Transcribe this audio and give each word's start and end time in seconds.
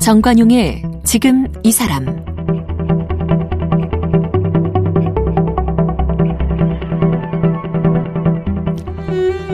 정관용의 0.00 0.82
지금 1.04 1.46
이 1.62 1.70
사람 1.70 2.04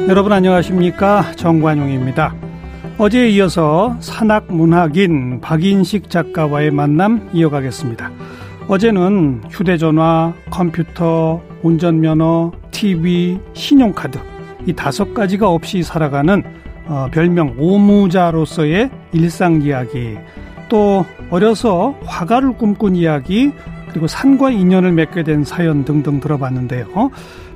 여러분 0.08 0.32
안녕하십니까 0.32 1.32
정관용입니다. 1.36 2.34
어제에 2.96 3.28
이어서 3.30 3.96
산악문학인 4.00 5.40
박인식 5.40 6.08
작가와의 6.08 6.70
만남 6.70 7.28
이어가겠습니다. 7.34 8.15
어제는 8.68 9.42
휴대전화, 9.48 10.34
컴퓨터, 10.50 11.40
운전면허, 11.62 12.52
TV, 12.72 13.38
신용카드 13.52 14.18
이 14.66 14.72
다섯 14.72 15.14
가지가 15.14 15.48
없이 15.48 15.82
살아가는 15.82 16.42
어, 16.86 17.08
별명 17.12 17.54
오무자로서의 17.58 18.90
일상 19.12 19.62
이야기 19.62 20.16
또 20.68 21.04
어려서 21.30 21.94
화가를 22.04 22.58
꿈꾼 22.58 22.96
이야기 22.96 23.52
그리고 23.90 24.08
산과 24.08 24.50
인연을 24.50 24.92
맺게 24.92 25.22
된 25.22 25.44
사연 25.44 25.84
등등 25.84 26.20
들어봤는데요. 26.20 27.10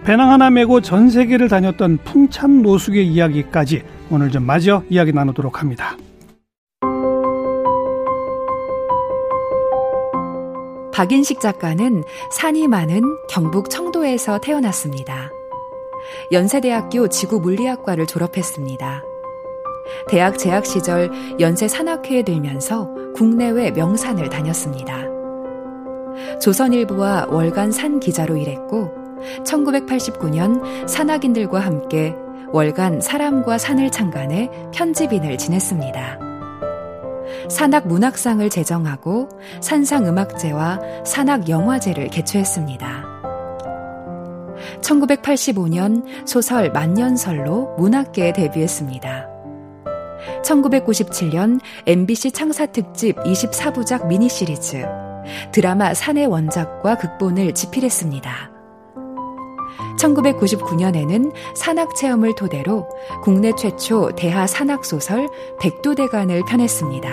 배낭 0.04 0.30
하나 0.30 0.48
메고 0.48 0.80
전 0.80 1.10
세계를 1.10 1.48
다녔던 1.48 1.98
풍찬 2.04 2.62
노숙의 2.62 3.06
이야기까지 3.06 3.82
오늘 4.10 4.30
좀 4.30 4.44
마저 4.44 4.82
이야기 4.88 5.12
나누도록 5.12 5.60
합니다. 5.60 5.96
박인식 11.00 11.40
작가는 11.40 12.04
산이 12.30 12.68
많은 12.68 13.00
경북 13.26 13.70
청도에서 13.70 14.38
태어났습니다. 14.38 15.30
연세대학교 16.30 17.08
지구물리학과를 17.08 18.06
졸업했습니다. 18.06 19.02
대학 20.10 20.36
재학 20.36 20.66
시절 20.66 21.10
연세 21.40 21.68
산악회에 21.68 22.22
들면서 22.22 22.90
국내외 23.16 23.70
명산을 23.70 24.28
다녔습니다. 24.28 25.06
조선일보와 26.38 27.28
월간 27.30 27.72
산 27.72 27.98
기자로 27.98 28.36
일했고 28.36 28.90
1989년 29.46 30.86
산악인들과 30.86 31.60
함께 31.60 32.14
월간 32.52 33.00
사람과 33.00 33.56
산을 33.56 33.88
창간해 33.88 34.50
편집인을 34.74 35.38
지냈습니다. 35.38 36.29
산악 37.48 37.86
문학상을 37.86 38.48
제정하고 38.50 39.28
산상 39.60 40.06
음악제와 40.06 40.80
산악 41.04 41.48
영화제를 41.48 42.08
개최했습니다. 42.08 43.20
1985년 44.80 46.04
소설 46.26 46.70
만년설로 46.70 47.76
문학계에 47.78 48.32
데뷔했습니다. 48.32 49.28
1997년 50.44 51.60
MBC 51.86 52.32
창사 52.32 52.66
특집 52.66 53.16
24부작 53.16 54.06
미니 54.06 54.28
시리즈 54.28 54.84
드라마 55.52 55.94
산의 55.94 56.26
원작과 56.26 56.96
극본을 56.96 57.54
집필했습니다. 57.54 58.59
1999년에는 60.00 61.32
산악 61.54 61.94
체험을 61.94 62.34
토대로 62.34 62.88
국내 63.22 63.52
최초 63.56 64.10
대하 64.16 64.46
산악 64.46 64.84
소설 64.84 65.28
백두대간을 65.60 66.42
펴냈습니다. 66.48 67.08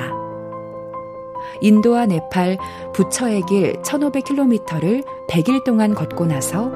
인도와 1.62 2.06
네팔, 2.06 2.58
부처의 2.94 3.42
길 3.48 3.82
1500km를 3.82 5.04
100일 5.28 5.64
동안 5.64 5.94
걷고 5.94 6.26
나서 6.26 6.72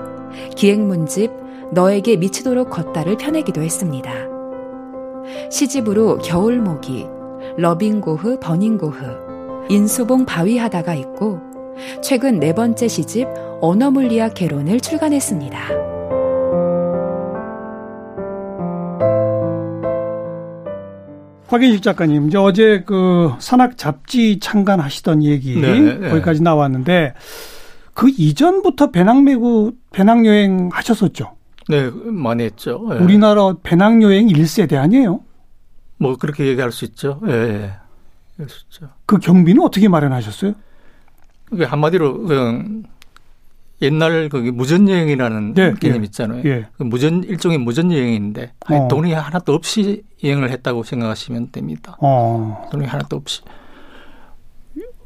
기행문집 0.56 1.32
너에게 1.72 2.18
미치도록 2.18 2.70
걷다를 2.70 3.18
펴내기도 3.18 3.62
했습니다. 3.62 4.12
시집으로 5.50 6.18
겨울모기, 6.18 7.08
러빙고흐, 7.58 8.40
버닝고흐, 8.40 9.68
인수봉 9.70 10.26
바위하다가 10.26 10.94
있고 10.96 11.40
최근 12.02 12.40
네 12.40 12.54
번째 12.54 12.88
시집 12.88 13.28
언어물리학 13.62 14.34
개론을 14.34 14.80
출간했습니다. 14.80 15.91
박인식 21.52 21.84
작가님, 21.84 22.30
이제 22.30 22.38
어제 22.38 22.84
그 22.86 23.34
산악 23.40 23.78
잡지 23.78 24.40
창간하시던 24.40 25.22
얘기 25.24 25.60
네, 25.60 25.82
네. 25.82 26.10
거기까지 26.10 26.42
나왔는데 26.42 27.14
그 27.94 28.10
이전부터 28.10 28.92
배낭 28.92 29.26
메고 29.26 29.74
배낭 29.92 30.26
여행 30.26 30.70
하셨었죠? 30.72 31.36
네, 31.68 31.92
많이 32.06 32.44
했죠. 32.44 32.88
네. 32.90 32.96
우리나라 33.00 33.54
배낭 33.62 34.02
여행 34.02 34.28
1세대 34.28 34.78
아니에요? 34.78 35.20
뭐 35.98 36.16
그렇게 36.16 36.48
얘기할 36.48 36.72
수 36.72 36.86
있죠. 36.86 37.20
예. 37.28 37.74
네. 38.38 38.46
그 39.06 39.18
경비는 39.18 39.62
어떻게 39.62 39.90
마련하셨어요? 39.90 40.54
그게 41.50 41.66
한마디로 41.66 42.28
그냥 42.28 42.84
옛날 43.82 44.30
거기 44.30 44.52
무전 44.52 44.88
여행이라는 44.88 45.54
네, 45.56 45.74
개념 45.80 46.02
예, 46.02 46.06
있잖아요. 46.06 46.44
예. 46.46 46.68
그 46.78 46.84
무전 46.84 47.24
일종의 47.24 47.58
무전 47.58 47.92
여행인데 47.92 48.54
어. 48.70 48.88
돈이 48.88 49.14
하나도 49.14 49.54
없이 49.54 50.04
여행을 50.24 50.52
했다고 50.52 50.84
생각하시면 50.84 51.52
됩니다. 51.52 51.98
어. 52.00 52.70
돈이 52.72 52.86
하나도 52.86 53.18
없이 53.18 53.42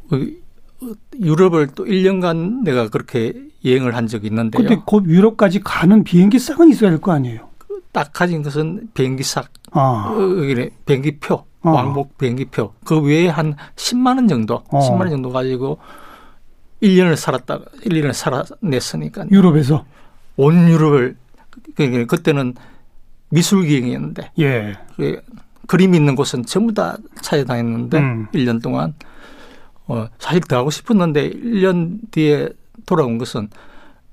그 0.10 0.42
유럽을 1.20 1.68
또 1.68 1.86
1년간 1.86 2.64
내가 2.64 2.90
그렇게 2.90 3.34
여행을 3.64 3.96
한 3.96 4.08
적이 4.08 4.28
있는데요. 4.28 4.62
근데 4.62 4.82
곧 4.86 5.06
유럽까지 5.06 5.62
가는 5.62 6.04
비행기 6.04 6.38
싹은 6.38 6.70
있어야 6.70 6.92
될거 6.92 7.12
아니에요? 7.12 7.50
딱 7.92 8.12
가진 8.12 8.44
것은 8.44 8.90
비행기 8.94 9.24
싹, 9.24 9.50
아. 9.72 10.14
어, 10.14 10.70
비행기표, 10.86 11.44
아. 11.62 11.70
왕복 11.70 12.18
비행기 12.18 12.46
표. 12.46 12.74
그 12.84 13.00
외에 13.00 13.30
한 13.30 13.56
10만 13.78 14.18
원 14.18 14.28
정도, 14.28 14.62
어. 14.70 14.80
10만 14.80 15.00
원 15.00 15.10
정도 15.12 15.30
가지고 15.32 15.80
1년을 16.82 17.16
살았다, 17.16 17.60
1년을 17.86 18.14
살아냈으니까. 18.14 19.26
유럽에서? 19.32 19.86
온 20.38 20.70
유럽을, 20.70 21.16
그, 21.76 22.06
그때는 22.06 22.56
미술 23.30 23.66
기행이었는데. 23.66 24.32
예. 24.40 24.78
그 24.96 25.22
그림 25.68 25.96
있는 25.96 26.16
곳은 26.16 26.46
전부 26.46 26.74
다 26.74 26.98
찾아다녔는데, 27.22 27.98
음. 27.98 28.28
1년 28.34 28.62
동안. 28.62 28.94
어, 29.88 30.08
사실 30.20 30.42
더 30.42 30.58
하고 30.58 30.72
싶었는데, 30.72 31.32
1년 31.32 32.00
뒤에 32.12 32.50
돌아온 32.86 33.18
것은 33.18 33.50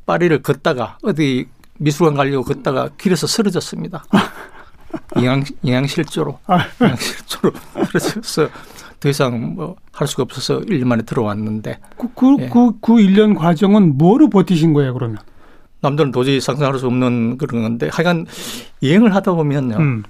파리를 0.07 0.43
걷다가 0.43 0.99
어디 1.03 1.49
미술관 1.79 2.15
가려고 2.15 2.45
걷다가 2.45 2.91
길에서 2.99 3.27
쓰러졌습니다. 3.27 4.05
영양, 5.17 5.43
영양실조로. 5.65 6.39
아. 6.47 6.67
영양실조로 6.81 7.53
쓰러져서 7.99 8.49
더 9.03 9.09
이상 9.09 9.55
뭐 9.55 9.77
할 9.93 10.09
수가 10.09 10.23
없어서 10.25 10.61
1년 10.61 10.85
만에 10.85 11.03
들어왔는데. 11.03 11.79
그, 11.97 12.09
그, 12.15 12.37
예. 12.41 12.49
그, 12.49 12.73
그 12.81 12.95
1년 12.95 13.37
과정은 13.37 13.99
뭐로 13.99 14.31
버티신 14.31 14.73
거예요, 14.73 14.95
그러면? 14.95 15.19
남들은 15.81 16.13
도저히 16.13 16.41
상상할 16.41 16.79
수 16.79 16.87
없는 16.87 17.39
그런 17.39 17.63
건데 17.63 17.89
하여간 17.93 18.27
여행을 18.83 19.15
하다 19.15 19.33
보면요. 19.33 19.77
음. 19.77 20.03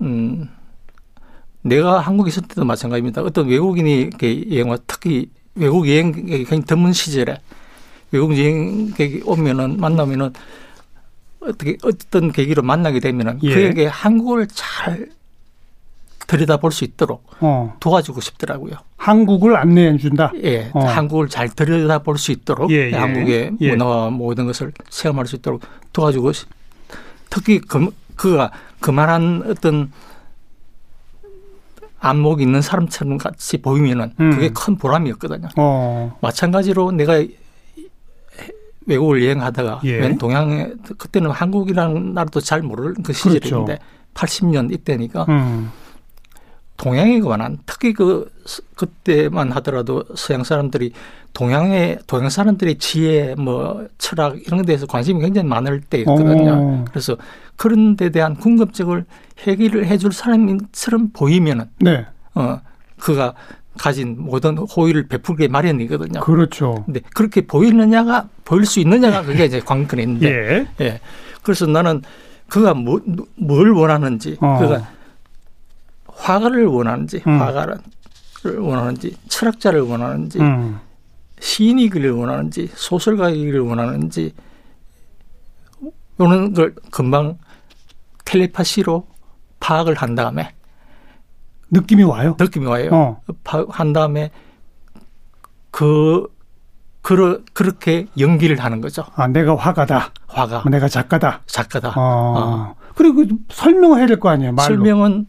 음 0.00 0.48
내가 1.62 2.00
한국에 2.00 2.28
있을 2.28 2.42
때도 2.42 2.64
마찬가지입니다. 2.64 3.22
어떤 3.22 3.46
외국인이 3.46 4.00
이렇게 4.00 4.50
여행와 4.50 4.78
특히 4.88 5.30
외국 5.54 5.88
여행객이 5.88 6.38
굉장히 6.38 6.62
드문 6.64 6.92
시절에 6.92 7.38
외국 8.10 8.36
여행객이 8.36 9.22
오면은 9.24 9.76
만나면은 9.76 10.32
어떻게 11.40 11.76
어떤 11.84 12.32
계기로 12.32 12.62
만나게 12.62 12.98
되면은 12.98 13.38
예. 13.44 13.54
그에게 13.54 13.86
한국을 13.86 14.48
잘 14.48 15.08
들여다볼 16.26 16.72
수 16.72 16.84
있도록 16.84 17.26
어. 17.40 17.74
도와주고 17.80 18.20
싶더라고요. 18.20 18.74
한국을 18.96 19.56
안내해 19.56 19.96
준다. 19.98 20.32
예, 20.42 20.70
어. 20.72 20.80
한국을 20.80 21.28
잘 21.28 21.48
들여다볼 21.48 22.18
수 22.18 22.32
있도록 22.32 22.70
예, 22.70 22.90
예. 22.90 22.96
한국의 22.96 23.52
예. 23.60 23.70
문화와 23.70 24.10
모든 24.10 24.46
것을 24.46 24.72
체험할 24.88 25.26
수 25.26 25.36
있도록 25.36 25.62
도와주고 25.92 26.32
싶. 26.32 26.48
특히 27.30 27.60
그, 27.60 27.88
그가 28.16 28.50
그만한 28.80 29.42
어떤 29.46 29.90
안목 31.98 32.42
있는 32.42 32.60
사람처럼 32.60 33.18
같이 33.18 33.58
보이면은 33.58 34.12
음. 34.20 34.30
그게 34.32 34.50
큰 34.50 34.76
보람이었거든요. 34.76 35.48
어. 35.56 36.18
마찬가지로 36.20 36.90
내가 36.92 37.22
외국을 38.86 39.24
여행하다가 39.24 39.80
예. 39.84 40.16
동양에 40.16 40.72
그때는 40.98 41.30
한국이라는 41.30 42.14
나라도 42.14 42.40
잘 42.40 42.62
모르는 42.62 43.02
그 43.02 43.12
시절인데 43.12 43.78
그렇죠. 43.78 43.78
80년 44.14 44.72
이때니까 44.72 45.26
음. 45.28 45.70
동양에 46.76 47.20
관한 47.20 47.58
특히 47.66 47.92
그 47.92 48.30
그때만 48.76 49.52
하더라도 49.52 50.04
서양 50.14 50.42
사람들이 50.42 50.92
동양의 51.32 52.00
동양 52.06 52.28
사람들의 52.28 52.78
지혜 52.78 53.34
뭐 53.36 53.86
철학 53.98 54.36
이런 54.46 54.60
데 54.62 54.66
대해서 54.66 54.86
관심이 54.86 55.20
굉장히 55.20 55.48
많을 55.48 55.80
때였거든요. 55.80 56.52
오. 56.52 56.84
그래서 56.90 57.16
그런 57.56 57.96
데 57.96 58.10
대한 58.10 58.34
궁금증을 58.34 59.04
해결을 59.40 59.86
해줄 59.86 60.12
사람처럼 60.12 61.10
보이면은 61.12 61.66
네. 61.78 62.04
어 62.34 62.60
그가 62.98 63.34
가진 63.78 64.16
모든 64.18 64.58
호의를 64.58 65.08
베풀게 65.08 65.48
마련이거든요. 65.48 66.20
그렇죠. 66.20 66.82
근데 66.84 67.00
그렇게 67.14 67.46
보이느냐가 67.46 68.28
보일 68.44 68.66
수 68.66 68.80
있느냐가 68.80 69.22
그게 69.22 69.44
이제 69.44 69.60
관건인데. 69.60 70.28
예. 70.28 70.66
예. 70.84 71.00
그래서 71.42 71.66
나는 71.66 72.02
그가 72.48 72.74
뭐, 72.74 73.00
뭘 73.36 73.70
원하는지, 73.70 74.36
어. 74.40 74.58
그가 74.58 74.86
화가를 76.26 76.66
원하는지, 76.66 77.22
음. 77.26 77.40
화가를 77.40 77.78
원하는지, 78.58 79.16
철학자를 79.28 79.80
원하는지, 79.80 80.38
음. 80.40 80.78
시인이기를 81.40 82.12
원하는지, 82.12 82.70
소설가이기를 82.74 83.60
원하는지, 83.60 84.34
이런 86.18 86.54
걸 86.54 86.74
금방 86.92 87.38
텔레파시로 88.24 89.06
파악을 89.58 89.94
한 89.94 90.14
다음에 90.14 90.54
느낌이 91.70 92.04
와요. 92.04 92.36
느낌이 92.38 92.66
와요. 92.66 92.90
어. 92.92 93.20
한 93.70 93.92
다음에 93.92 94.30
그 95.72 96.28
그러, 97.00 97.40
그렇게 97.52 98.06
연기를 98.20 98.60
하는 98.62 98.80
거죠. 98.80 99.04
아, 99.16 99.26
내가 99.26 99.56
화가다. 99.56 100.12
화가. 100.28 100.64
내가 100.70 100.86
작가다. 100.86 101.40
작가다. 101.46 101.88
어. 101.88 101.94
어. 101.96 102.74
그리고 102.94 103.24
설명을 103.50 103.98
해야 103.98 104.06
될 104.06 104.20
거 104.20 104.28
아니에요, 104.28 104.52
말로. 104.52 104.66
설명은 104.68 105.26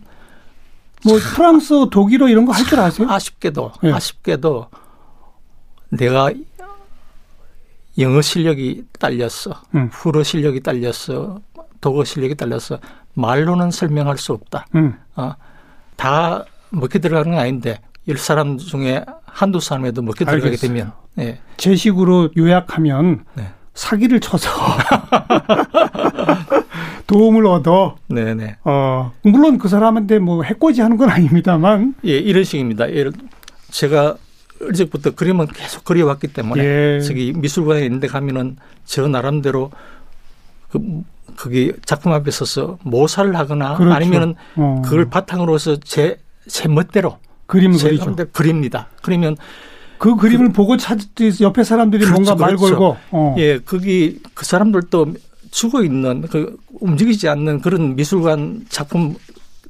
뭐 1.05 1.17
프랑스, 1.35 1.73
독일어 1.91 2.27
이런 2.29 2.45
거 2.45 2.51
할 2.53 2.65
줄 2.65 2.79
아세요? 2.79 3.07
아쉽게도 3.09 3.71
네. 3.81 3.91
아쉽게도 3.91 4.67
내가 5.89 6.31
영어 7.99 8.21
실력이 8.21 8.85
딸렸어. 8.99 9.61
음. 9.75 9.89
불어 9.91 10.23
실력이 10.23 10.61
딸렸어. 10.61 11.39
독어 11.81 12.03
실력이 12.03 12.35
딸렸어. 12.35 12.79
말로는 13.13 13.69
설명할 13.71 14.17
수 14.17 14.33
없다. 14.33 14.65
음. 14.75 14.97
어, 15.15 15.33
다 15.95 16.43
먹혀 16.71 16.97
들어가는 16.99 17.31
건 17.31 17.39
아닌데 17.39 17.79
열 18.07 18.17
사람 18.17 18.57
중에 18.57 19.05
한두 19.25 19.59
사람에도 19.59 20.01
먹혀 20.01 20.25
들어가게 20.25 20.45
알겠어요. 20.45 20.67
되면 20.69 20.91
예. 21.19 21.39
제 21.57 21.75
식으로 21.75 22.29
요약하면 22.35 23.25
네. 23.35 23.51
사기를 23.75 24.19
쳐서 24.19 24.49
도움을 27.07 27.45
얻어. 27.45 27.95
네네. 28.07 28.33
네. 28.33 28.57
어 28.63 29.11
물론 29.23 29.57
그 29.57 29.67
사람한테 29.67 30.19
뭐 30.19 30.43
해코지 30.43 30.81
하는 30.81 30.97
건 30.97 31.09
아닙니다만. 31.09 31.95
예, 32.05 32.17
이런 32.17 32.43
식입니다. 32.43 32.91
예를 32.91 33.11
제가 33.71 34.15
일찍부터 34.61 35.11
그림은 35.11 35.47
계속 35.47 35.83
그려왔기 35.83 36.27
때문에 36.27 36.63
예. 36.63 37.01
저기 37.01 37.33
미술관에 37.35 37.83
있는데 37.85 38.07
가면은 38.07 38.57
저 38.85 39.07
나름대로 39.07 39.71
그 40.69 41.03
그게 41.35 41.71
작품 41.85 42.13
앞에 42.13 42.31
서서 42.31 42.77
모사를 42.83 43.35
하거나 43.35 43.75
그렇죠. 43.75 43.95
아니면은 43.95 44.35
어. 44.55 44.81
그걸 44.83 45.09
바탕으로서 45.09 45.77
제, 45.77 46.17
제 46.47 46.67
멋대로 46.67 47.17
그림을 47.47 47.77
그리죠. 47.77 48.15
그립니다. 48.31 48.87
그러면 49.01 49.35
그 49.97 50.15
그림을 50.15 50.47
그, 50.47 50.53
보고 50.53 50.77
찾 50.77 50.99
옆에 51.41 51.63
사람들이 51.63 52.05
그렇죠, 52.05 52.21
뭔가 52.21 52.35
말 52.35 52.55
그렇죠. 52.55 52.77
걸고 52.77 52.97
어. 53.11 53.35
예 53.37 53.59
거기 53.59 54.19
그 54.33 54.45
사람들도 54.45 55.13
죽어 55.53 55.83
있는 55.83 56.21
그 56.23 56.57
움직이지 56.81 57.29
않는 57.29 57.61
그런 57.61 57.95
미술관 57.95 58.65
작품 58.69 59.15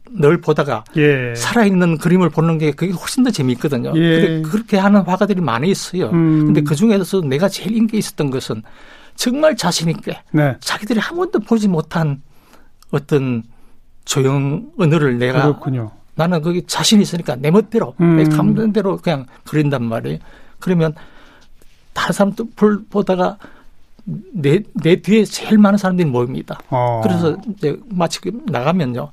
늘 0.09 0.39
보다가 0.39 0.85
예. 0.95 1.33
살아있는 1.35 1.97
그림을 1.97 2.29
보는 2.29 2.57
게 2.57 2.71
그게 2.71 2.93
훨씬 2.93 3.23
더 3.23 3.31
재미있거든요. 3.31 3.91
예. 3.95 4.21
근데 4.21 4.41
그렇게 4.43 4.77
하는 4.77 5.01
화가들이 5.01 5.41
많이 5.41 5.69
있어요. 5.69 6.09
음. 6.11 6.45
근데 6.45 6.61
그 6.61 6.75
중에서 6.75 7.21
내가 7.21 7.49
제일 7.49 7.75
인기 7.75 7.97
있었던 7.97 8.29
것은 8.29 8.63
정말 9.15 9.57
자신 9.57 9.89
있게 9.89 10.17
네. 10.31 10.55
자기들이 10.61 10.99
한 10.99 11.17
번도 11.17 11.39
보지 11.39 11.67
못한 11.67 12.21
어떤 12.91 13.43
조형 14.05 14.71
언어를 14.77 15.17
내가 15.17 15.41
그렇군요. 15.43 15.91
나는 16.15 16.41
거기 16.41 16.63
자신 16.65 17.01
있으니까 17.01 17.35
내 17.35 17.51
멋대로 17.51 17.95
음. 17.99 18.17
내 18.17 18.23
감정 18.23 18.71
대로 18.71 18.97
그냥 18.97 19.25
그린단 19.45 19.83
말이에요. 19.83 20.19
그러면 20.59 20.93
다른 21.91 22.13
사람도 22.13 22.49
볼 22.55 22.83
보다가 22.89 23.37
내, 24.05 24.61
내 24.73 24.97
뒤에 25.01 25.23
제일 25.25 25.57
많은 25.57 25.77
사람들이 25.77 26.07
모입니다. 26.09 26.59
어. 26.69 27.01
그래서 27.03 27.37
이제 27.55 27.77
마치 27.89 28.19
그 28.21 28.31
나가면요. 28.47 29.09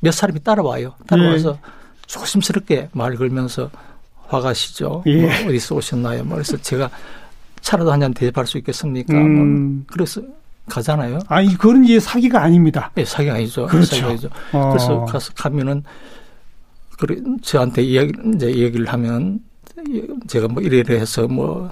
몇 0.00 0.10
사람이 0.12 0.42
따라와요. 0.42 0.94
따라와서 1.06 1.50
예. 1.52 1.70
조심스럽게 2.06 2.88
말 2.92 3.14
걸면서 3.16 3.70
화가시죠. 4.28 5.04
예. 5.06 5.22
뭐 5.22 5.30
어디서 5.48 5.74
오셨나요? 5.76 6.24
뭐 6.24 6.34
그래서 6.36 6.56
제가 6.56 6.90
차라도 7.60 7.92
한 7.92 8.00
잔 8.00 8.12
대접할 8.14 8.46
수 8.46 8.58
있겠습니까? 8.58 9.12
뭐 9.12 9.22
음. 9.22 9.74
뭐 9.76 9.84
그래서 9.92 10.22
가잖아요. 10.68 11.18
아니 11.28 11.56
그런 11.58 11.84
이제 11.84 12.00
사기가 12.00 12.42
아닙니다. 12.42 12.90
네, 12.94 13.04
사기가 13.04 13.34
아니죠. 13.34 13.66
그렇죠. 13.66 13.86
사기가 13.86 14.08
아니죠. 14.08 14.28
어. 14.52 14.68
그래서 14.70 15.04
가서 15.04 15.32
가면은 15.34 15.82
그래 16.98 17.16
저한테 17.42 17.82
이야기 17.82 18.12
이제 18.34 18.46
얘기를 18.54 18.86
하면 18.86 19.40
제가 20.26 20.48
뭐 20.48 20.62
이래이래 20.62 20.96
해서 20.98 21.26
뭐 21.28 21.70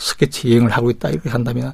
스케치 0.00 0.50
여행을 0.50 0.70
하고 0.70 0.90
있다 0.90 1.10
이렇게 1.10 1.28
한다면 1.28 1.72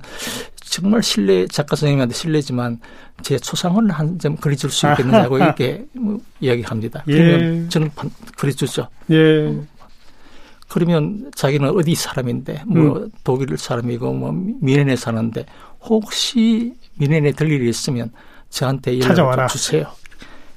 정말 0.56 1.02
실례 1.02 1.46
작가 1.46 1.76
선생님한테 1.76 2.14
실례지만 2.14 2.81
제 3.23 3.38
초상을 3.38 3.88
한점 3.90 4.37
그려줄 4.37 4.70
수 4.70 4.90
있겠느냐고 4.90 5.38
이렇게 5.38 5.87
뭐 5.94 6.19
이야기합니다. 6.40 7.05
예. 7.08 7.12
그러면 7.14 7.70
저는 7.70 7.90
그려주죠. 8.37 8.88
예. 9.12 9.56
그러면 10.69 11.31
자기는 11.34 11.70
어디 11.70 11.94
사람인데 11.94 12.64
뭐 12.67 12.99
음. 12.99 13.11
독일 13.23 13.56
사람이고 13.56 14.12
뭐 14.12 14.32
미네네 14.32 14.96
사는데 14.96 15.46
혹시 15.81 16.75
미네네 16.96 17.32
들 17.32 17.50
일이 17.50 17.69
있으면 17.69 18.11
저한테 18.50 18.99
연락 18.99 19.49
주세요. 19.49 19.87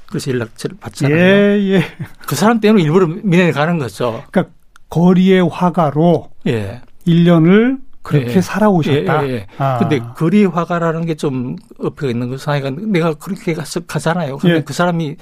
그래서 0.08 0.32
연락처를 0.32 0.78
받잖아요. 0.80 1.16
예, 1.16 1.76
예. 1.76 1.84
그 2.26 2.36
사람 2.36 2.60
때문에 2.60 2.84
일부러 2.84 3.06
미네네 3.08 3.52
가는 3.52 3.78
거죠. 3.78 4.24
그러니까 4.32 4.54
거리의 4.90 5.48
화가로 5.48 6.32
예. 6.48 6.82
1년을 7.10 7.80
그렇게 8.02 8.36
예. 8.36 8.42
살아오셨다. 8.42 9.26
예, 9.26 9.30
예, 9.30 9.34
예. 9.34 9.48
아. 9.58 9.78
근데 9.78 10.00
거리 10.16 10.46
화가라는 10.46 11.06
게 11.06 11.16
좀 11.16 11.56
엎여 11.80 12.10
있는 12.10 12.30
거 12.30 12.38
사이가 12.38 12.70
내가 12.72 13.14
그렇게 13.14 13.54
가서 13.54 13.82
가잖아요. 13.82 14.38
그러면 14.38 14.60
예. 14.60 14.64
그 14.64 14.74
사람이 14.74 15.18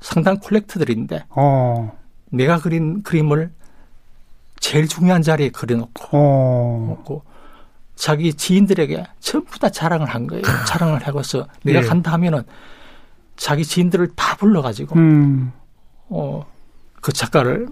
상당 0.00 0.38
콜렉터들인데 0.38 1.24
어. 1.30 1.96
내가 2.30 2.58
그린 2.58 3.02
그림을 3.02 3.50
제일 4.60 4.88
중요한 4.88 5.22
자리에 5.22 5.50
그려놓고 5.50 6.08
어. 6.12 7.22
자기 7.94 8.34
지인들에게 8.34 9.04
전부 9.20 9.58
다 9.58 9.68
자랑을 9.68 10.06
한 10.06 10.26
거예요. 10.26 10.42
자랑을 10.66 11.06
하고서 11.06 11.46
내가 11.62 11.80
예. 11.80 11.84
간다 11.84 12.12
하면은 12.12 12.42
자기 13.36 13.64
지인들을 13.64 14.08
다 14.16 14.36
불러가지고 14.36 14.96
음. 14.96 15.52
어그 16.08 17.12
작가를 17.12 17.68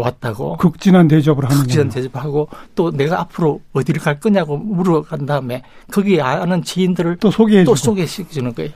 왔다고 0.00 0.56
극진한 0.56 1.08
대접을 1.08 1.44
하는 1.44 1.56
극진한 1.56 1.88
대접하고 1.88 2.48
또 2.74 2.90
내가 2.90 3.20
앞으로 3.20 3.60
어디를 3.72 4.00
갈 4.00 4.18
거냐고 4.20 4.56
물어간 4.56 5.26
다음에 5.26 5.62
거기 5.90 6.20
아는 6.20 6.62
지인들을 6.62 7.16
또 7.16 7.30
소개해 7.30 7.64
또 7.64 7.74
소개해 7.74 8.06
주는 8.06 8.54
거예요. 8.54 8.70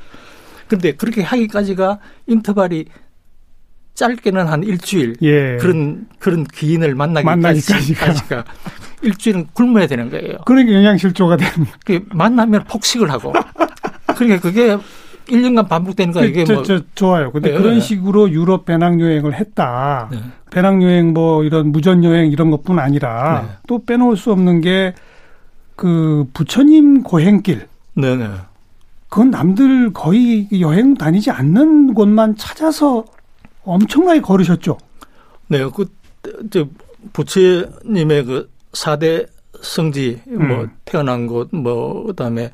그런데 0.68 0.92
그렇게 0.92 1.22
하기까지가 1.22 1.98
인터벌이 2.26 2.86
짧게는 3.94 4.46
한 4.46 4.62
일주일 4.62 5.16
예. 5.22 5.56
그런 5.56 6.06
그런 6.18 6.44
기인을 6.44 6.94
만나기까지가 6.94 8.44
일주일은 9.02 9.48
굶어야 9.54 9.86
되는 9.86 10.10
거예요. 10.10 10.38
그러니까 10.44 10.74
영양실조가 10.74 11.36
되는. 11.36 11.66
그 11.84 12.04
만나면 12.10 12.64
폭식을 12.64 13.10
하고 13.10 13.32
그러니까 14.16 14.40
그게 14.40 14.76
1년간 15.26 15.68
반복되는 15.68 16.12
거 16.12 16.20
그, 16.20 16.26
이게 16.26 16.44
뭐 16.44 16.62
저, 16.62 16.80
좋아요. 16.94 17.30
근데 17.32 17.50
네. 17.52 17.58
그런 17.58 17.80
식으로 17.80 18.30
유럽 18.30 18.64
배낭 18.64 19.00
여행을 19.00 19.34
했다. 19.34 20.08
네. 20.10 20.18
배낭 20.50 20.82
여행 20.82 21.12
뭐 21.12 21.44
이런 21.44 21.72
무전 21.72 22.04
여행 22.04 22.30
이런 22.30 22.50
것뿐 22.50 22.78
아니라 22.78 23.42
네. 23.46 23.48
또 23.66 23.84
빼놓을 23.84 24.16
수 24.16 24.32
없는 24.32 24.60
게 24.60 24.94
그 25.76 26.26
부처님 26.32 27.02
고행길. 27.02 27.68
네, 27.94 28.16
네. 28.16 28.28
그건 29.08 29.30
남들 29.30 29.92
거의 29.92 30.48
여행 30.60 30.94
다니지 30.94 31.30
않는 31.30 31.94
곳만 31.94 32.36
찾아서 32.36 33.04
엄청나게 33.62 34.20
걸으셨죠. 34.20 34.78
네, 35.48 35.64
그, 35.74 35.86
저, 36.50 36.66
부처님의 37.12 38.24
그 38.24 38.50
4대 38.72 39.28
성지, 39.62 40.20
뭐 40.26 40.36
음. 40.36 40.48
뭐, 40.48 40.68
태어난 40.84 41.26
곳, 41.26 41.48
뭐, 41.52 42.04
그 42.04 42.14
다음에, 42.14 42.50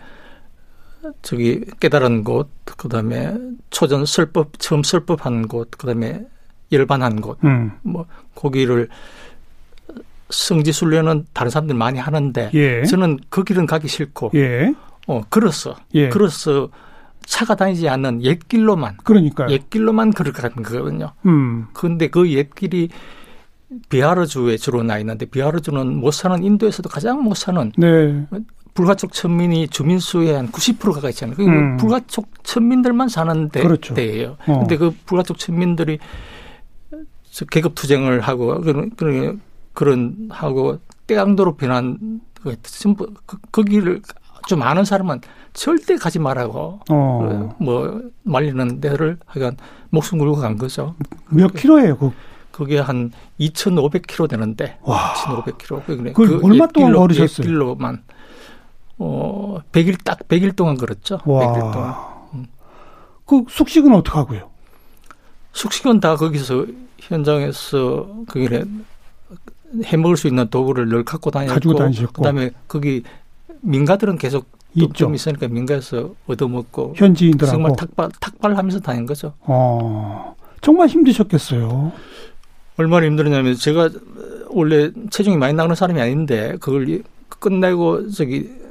저기, 1.22 1.64
깨달은 1.80 2.24
곳, 2.24 2.48
그 2.64 2.88
다음에, 2.88 3.34
초전 3.70 4.04
설법, 4.06 4.58
처음 4.58 4.82
설법한 4.82 5.48
곳, 5.48 5.70
그 5.76 5.86
다음에, 5.86 6.24
열반한 6.70 7.20
곳, 7.20 7.38
음. 7.44 7.72
뭐, 7.82 8.06
거기를 8.34 8.88
성지 10.30 10.72
순례는 10.72 11.26
다른 11.32 11.50
사람들 11.50 11.74
많이 11.74 11.98
하는데, 11.98 12.50
예. 12.54 12.84
저는 12.84 13.18
그 13.28 13.44
길은 13.44 13.66
가기 13.66 13.88
싫고, 13.88 14.30
예. 14.34 14.72
어, 15.06 15.20
걸었어. 15.28 15.76
예. 15.94 16.08
걸어서 16.08 16.70
차가 17.26 17.54
다니지 17.54 17.88
않는 17.88 18.22
옛 18.24 18.38
길로만 18.48 18.96
그러니까 19.04 19.48
옛 19.50 19.70
길로만 19.70 20.12
걸어가는 20.12 20.56
거거든요. 20.56 21.12
음. 21.26 21.66
그런데 21.72 22.08
그 22.08 22.26
옛 22.26 22.54
길이 22.54 22.88
비하르주에 23.88 24.56
주로 24.56 24.82
나 24.82 24.98
있는데 24.98 25.24
비하르주는 25.26 25.96
못 25.96 26.10
사는 26.12 26.42
인도에서도 26.42 26.88
가장 26.88 27.22
못 27.22 27.34
사는 27.36 27.72
네. 27.76 28.26
불가촉 28.74 29.12
천민이 29.12 29.68
주민 29.68 29.98
수의 29.98 30.32
한 30.32 30.50
90%가 30.50 31.08
있잖아요. 31.10 31.36
그 31.36 31.44
음. 31.44 31.76
불가촉 31.76 32.26
천민들만 32.42 33.08
사는 33.08 33.48
데, 33.50 33.62
그렇죠. 33.62 33.94
데예요. 33.94 34.36
어. 34.46 34.60
근데 34.60 34.76
그 34.76 34.94
불가촉 35.04 35.38
천민들이 35.38 35.98
계급 37.50 37.74
투쟁을 37.74 38.20
하고 38.20 38.60
그런 38.60 38.90
그런 38.90 39.40
그런 39.72 40.28
하고 40.30 40.78
태양도로 41.06 41.56
변한 41.56 42.20
그 42.42 42.56
전부 42.62 43.12
그, 43.26 43.38
거기를 43.50 44.00
좀 44.48 44.62
아는 44.62 44.84
사람은 44.84 45.20
절대 45.52 45.96
가지 45.96 46.18
말라고 46.18 46.80
어. 46.90 47.56
뭐 47.58 48.02
말리는 48.22 48.80
데를 48.80 49.18
하여간 49.26 49.56
목숨 49.90 50.18
걸고 50.18 50.36
간 50.36 50.56
거죠. 50.56 50.94
몇 51.28 51.52
킬로예요, 51.52 51.98
그? 51.98 52.10
그게 52.50 52.78
한 52.78 53.12
2,500킬로 53.40 54.28
되는데. 54.28 54.78
와. 54.82 55.14
2,500킬로. 55.14 55.84
그, 55.86 56.12
그 56.12 56.40
얼마 56.42 56.66
동안 56.66 56.92
걸으셨어요? 56.92 57.46
길로만 57.46 58.02
어, 59.02 59.58
100일 59.72 60.02
딱 60.04 60.28
100일 60.28 60.54
동안 60.54 60.76
걸었죠. 60.76 61.20
와. 61.24 61.46
100일 61.46 61.72
동안. 61.72 61.94
음. 62.34 62.46
그 63.26 63.44
숙식은 63.48 63.92
어떻게 63.94 64.16
하고요? 64.16 64.50
숙식은 65.52 66.00
다 66.00 66.16
거기서 66.16 66.66
현장에서 66.98 68.08
그게 68.28 68.64
해 69.84 69.96
먹을 69.96 70.16
수 70.16 70.28
있는 70.28 70.48
도구를 70.48 70.88
늘 70.88 71.04
갖고 71.04 71.30
다녔고 71.30 71.54
가지고 71.54 71.74
다니셨고 71.74 72.22
그다음에 72.22 72.50
거기 72.68 73.02
민가들은 73.60 74.18
계속 74.18 74.46
좀 74.94 75.14
있으니까 75.14 75.48
민가에서 75.48 76.14
얻어먹고 76.26 76.94
현지인들하고 76.96 77.52
정말 77.52 77.76
탁발 77.76 78.10
탁발하면서 78.20 78.80
다닌 78.80 79.04
거죠. 79.04 79.34
어, 79.40 80.34
정말 80.60 80.88
힘드셨겠어요. 80.88 81.92
얼마나 82.76 83.06
힘들었냐면 83.06 83.54
제가 83.54 83.90
원래 84.48 84.90
체중이 85.10 85.36
많이 85.36 85.52
나가는 85.52 85.74
사람이 85.74 86.00
아닌데 86.00 86.56
그걸 86.60 87.02
끝내고 87.28 88.10
저기 88.10 88.61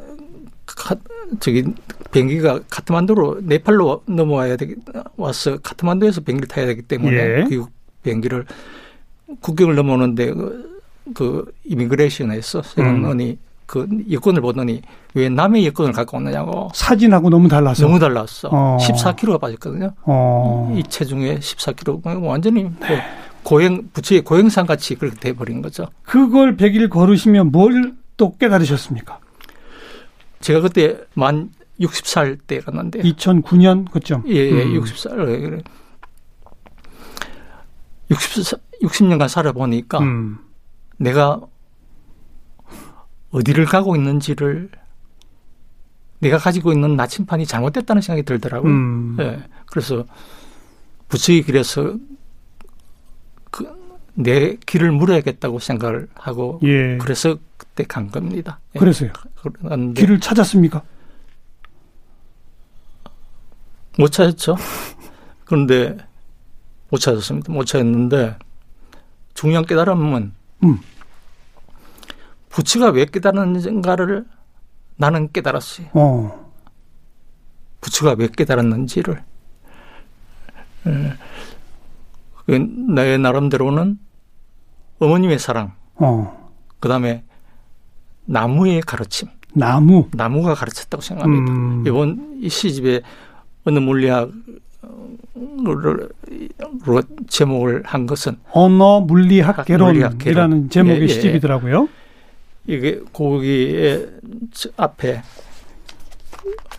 카, 0.77 0.95
저기 1.39 1.63
비행기가 2.11 2.59
카트만두로 2.69 3.39
네팔로 3.43 4.03
넘어와야 4.05 4.57
되기 4.57 4.75
와서 5.17 5.57
카트만두에서 5.57 6.21
비행기를 6.21 6.47
타야 6.47 6.65
되기 6.65 6.81
때문에 6.81 7.15
예. 7.15 7.45
그 7.49 7.65
비행기를 8.03 8.45
국경을 9.39 9.75
넘어오는데 9.75 10.33
그, 10.33 10.81
그 11.13 11.45
이미그레이션에서 11.65 12.61
세련원이 12.63 13.29
음. 13.31 13.37
그 13.65 13.87
여권을 14.11 14.41
보더니 14.41 14.81
왜 15.13 15.29
남의 15.29 15.65
여권을 15.67 15.93
갖고 15.93 16.17
왔느냐고. 16.17 16.69
사진하고 16.73 17.29
너무 17.29 17.47
달라서. 17.47 17.85
너무 17.85 17.99
달랐어. 17.99 18.49
어. 18.51 18.77
14kg가 18.81 19.39
빠졌거든요. 19.39 19.93
어. 20.03 20.75
이 20.77 20.83
체중에 20.83 21.39
14kg. 21.39 22.21
완전히 22.23 22.63
뭐 22.63 22.73
고행, 23.43 23.89
부처의 23.93 24.21
고행상 24.23 24.65
같이 24.65 24.95
그렇게 24.95 25.17
돼버린 25.17 25.61
거죠. 25.61 25.87
그걸 26.03 26.57
100일 26.57 26.89
걸으시면 26.89 27.51
뭘 27.51 28.01
또 28.21 28.37
깨달으셨습니까? 28.37 29.17
제가 30.41 30.61
그때 30.61 30.99
만 31.13 31.51
60살 31.79 32.39
때 32.45 32.59
갔는데. 32.59 32.99
2009년 33.01 33.89
그쯤? 33.91 34.23
예, 34.27 34.33
예, 34.35 34.63
음. 34.63 34.81
60살. 34.81 35.63
60, 38.09 38.59
60년간 38.81 39.27
살아보니까 39.29 39.99
음. 39.99 40.39
내가 40.97 41.39
어디를 43.31 43.65
가고 43.65 43.95
있는지를 43.95 44.69
내가 46.19 46.37
가지고 46.37 46.71
있는 46.71 46.95
나침판이 46.95 47.45
잘못됐다는 47.45 48.01
생각이 48.01 48.23
들더라고요. 48.23 48.71
음. 48.71 49.17
예. 49.19 49.43
그래서 49.65 50.05
부처의 51.07 51.43
길에서 51.43 51.83
그 51.83 51.99
내 54.13 54.55
길을 54.55 54.91
물어야겠다고 54.91 55.59
생각을 55.59 56.07
하고 56.15 56.59
예. 56.63 56.97
그래서 56.97 57.37
그때 57.57 57.83
간 57.83 58.09
겁니다. 58.11 58.59
예. 58.75 58.79
그래서요. 58.79 59.11
그런데 59.63 60.01
길을 60.01 60.19
찾았습니까? 60.19 60.81
못 63.97 64.11
찾았죠. 64.11 64.55
그런데 65.45 65.97
못 66.89 66.97
찾았습니다. 66.97 67.51
못 67.51 67.65
찾았는데 67.65 68.37
중요한 69.33 69.65
깨달음은 69.65 70.33
음. 70.63 70.79
부처가 72.49 72.89
왜 72.89 73.05
깨달았는가를 73.05 74.25
나는 74.97 75.31
깨달았어요. 75.31 75.87
어. 75.93 76.51
부처가 77.79 78.15
왜 78.17 78.27
깨달았는지를. 78.27 79.23
예. 82.49 82.57
그 82.57 82.91
나의 82.91 83.19
나름대로는 83.19 83.97
어머님의 84.99 85.39
사랑, 85.39 85.73
어. 85.95 86.51
그 86.79 86.89
다음에 86.89 87.23
나무의 88.25 88.81
가르침. 88.81 89.29
나무? 89.53 90.07
나무가 90.13 90.53
가르쳤다고 90.53 91.01
생각합니다. 91.01 91.51
음. 91.51 91.83
이번 91.85 92.39
이 92.41 92.49
시집에 92.49 93.01
어느 93.65 93.79
물리학 93.79 94.31
로 95.63 97.01
제목을 97.27 97.83
한 97.85 98.05
것은 98.05 98.37
언어 98.51 99.01
물리학 99.01 99.65
개론이라는 99.65 100.69
제목의 100.69 100.99
예, 100.99 101.03
예. 101.03 101.07
시집이더라고요. 101.07 101.87
이게 102.67 103.01
거기에 103.13 104.07
앞에 104.77 105.21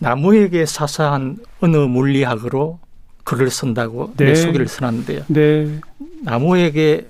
나무에게 0.01 0.67
사사한 0.67 1.39
어느 1.61 1.77
물리학으로 1.77 2.79
글을 3.37 3.51
쓴다고 3.51 4.13
네. 4.17 4.27
내 4.27 4.35
소개를 4.35 4.69
써놨는데요. 4.69 5.25
네. 5.29 5.81
나무에게 6.23 7.07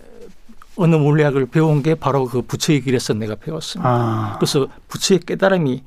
어느 0.77 0.97
물리학을 0.97 1.47
배운 1.47 1.83
게 1.83 1.95
바로 1.95 2.27
그 2.27 2.43
부처의 2.43 2.83
길에서 2.83 3.15
내가 3.15 3.35
배웠습니다. 3.35 3.89
아. 3.89 4.37
그래서 4.39 4.69
부처의 4.89 5.21
깨달음이 5.21 5.83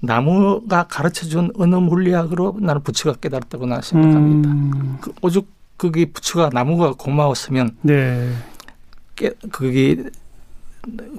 나무가 0.00 0.84
가르쳐준 0.84 1.52
어느 1.58 1.74
물리학으로 1.76 2.56
나는 2.60 2.82
부처가 2.82 3.18
깨달았다고 3.18 3.66
나는 3.66 3.82
생각합니다. 3.82 4.50
음. 4.50 4.98
그 5.00 5.12
오죽 5.22 5.48
그게 5.76 6.06
부처가 6.06 6.50
나무가 6.52 6.92
고마웠으면 6.92 7.76
네. 7.82 8.32
깨, 9.14 9.30
그게 9.52 10.04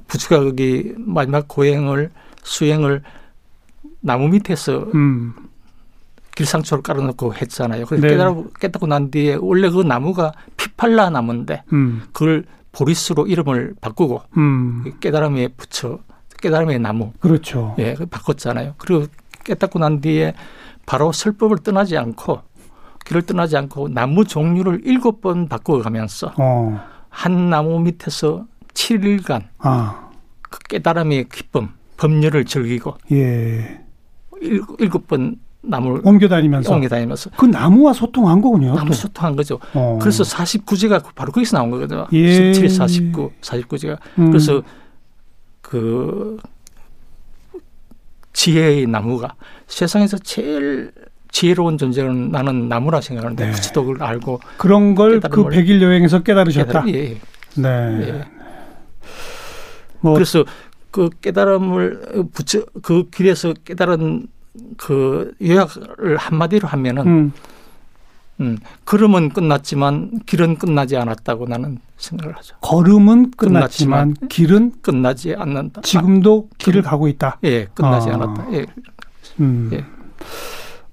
부처가 0.06 0.44
거기 0.44 0.94
마지막 0.96 1.46
고행을 1.48 2.10
수행을 2.42 3.02
나무 4.00 4.28
밑에서 4.28 4.90
음. 4.94 5.34
길상초를 6.38 6.84
깔아놓고 6.84 7.34
했잖아요. 7.34 7.86
그래서 7.86 8.02
네. 8.02 8.12
깨달고, 8.12 8.50
깨닫고 8.60 8.86
난 8.86 9.10
뒤에 9.10 9.38
원래 9.40 9.68
그 9.70 9.82
나무가 9.82 10.32
피팔라 10.56 11.10
나무인데 11.10 11.64
음. 11.72 12.02
그걸 12.12 12.44
보리스로 12.70 13.26
이름을 13.26 13.74
바꾸고 13.80 14.22
음. 14.36 14.84
깨달음의 15.00 15.50
부처, 15.56 15.98
깨달음의 16.40 16.78
나무. 16.78 17.12
그렇죠. 17.18 17.74
예, 17.80 17.96
바꿨잖아요. 18.08 18.74
그리고 18.78 19.06
깨닫고 19.44 19.80
난 19.80 20.00
뒤에 20.00 20.34
바로 20.86 21.10
설법을 21.10 21.58
떠나지 21.58 21.98
않고 21.98 22.40
길을 23.04 23.22
떠나지 23.22 23.56
않고 23.56 23.88
나무 23.88 24.24
종류를 24.24 24.82
일곱 24.84 25.20
번 25.20 25.48
바꿔가면서 25.48 26.34
어. 26.38 26.80
한 27.08 27.50
나무 27.50 27.80
밑에서 27.80 28.46
7일간 28.74 29.48
아. 29.58 30.10
그 30.42 30.60
깨달음의 30.60 31.30
기쁨, 31.30 31.70
법률을 31.96 32.44
즐기고 32.44 32.96
예. 33.10 33.84
일곱 34.40 35.08
번 35.08 35.36
나무를 35.68 36.00
옮겨 36.04 36.28
다니면서 36.28 36.74
옮겨 36.74 36.88
다니면서 36.88 37.30
그 37.36 37.46
나무와 37.46 37.92
소통한 37.92 38.40
거군요. 38.40 38.74
나무 38.74 38.94
소통한 38.94 39.36
거죠. 39.36 39.60
어. 39.74 39.98
그래서 40.00 40.24
49제가 40.24 41.14
바로 41.14 41.30
거기서 41.30 41.58
나온 41.58 41.70
거거든요. 41.70 42.06
예. 42.12 42.52
17, 42.54 42.70
49, 42.70 43.32
49제가 43.40 43.98
음. 44.18 44.30
그래서 44.30 44.62
그 45.60 46.38
지혜의 48.32 48.86
나무가 48.86 49.34
세상에서 49.66 50.18
제일 50.18 50.92
지혜로운 51.30 51.76
존재는 51.76 52.30
나는 52.30 52.68
나무라 52.68 53.00
생각하는데 53.00 53.44
네. 53.44 53.52
그치도 53.52 53.84
그걸 53.84 54.02
알고 54.02 54.40
그런 54.56 54.94
걸그 54.94 55.44
100일 55.44 55.82
여행에서 55.82 56.22
깨달으셨다. 56.22 56.84
깨달음, 56.84 56.94
예. 56.94 57.16
네. 57.56 58.08
예. 58.08 58.24
뭐 60.00 60.14
그래서 60.14 60.44
그 60.90 61.10
깨달음을 61.20 62.28
붙여 62.32 62.64
그 62.82 63.10
길에서 63.10 63.52
깨달은 63.52 64.28
그 64.76 65.34
요약을 65.42 66.16
한마디로 66.16 66.68
하면은 66.68 67.06
음. 67.06 67.32
음, 68.40 68.56
걸음은 68.84 69.30
끝났지만 69.30 70.20
길은 70.26 70.58
끝나지 70.58 70.96
않았다고 70.96 71.46
나는 71.46 71.78
생각을 71.96 72.36
하죠. 72.36 72.56
걸음은 72.60 73.32
끝났지만, 73.32 74.14
끝났지만 74.14 74.28
길은 74.28 74.72
끝나지 74.80 75.34
않는다. 75.34 75.80
지금도 75.80 76.48
아, 76.48 76.54
길을 76.58 76.82
가고 76.82 77.08
있다. 77.08 77.38
예, 77.44 77.66
끝나지 77.74 78.10
아. 78.10 78.14
않았다. 78.14 78.52
예. 78.52 78.66
음. 79.40 79.70
예. 79.72 79.84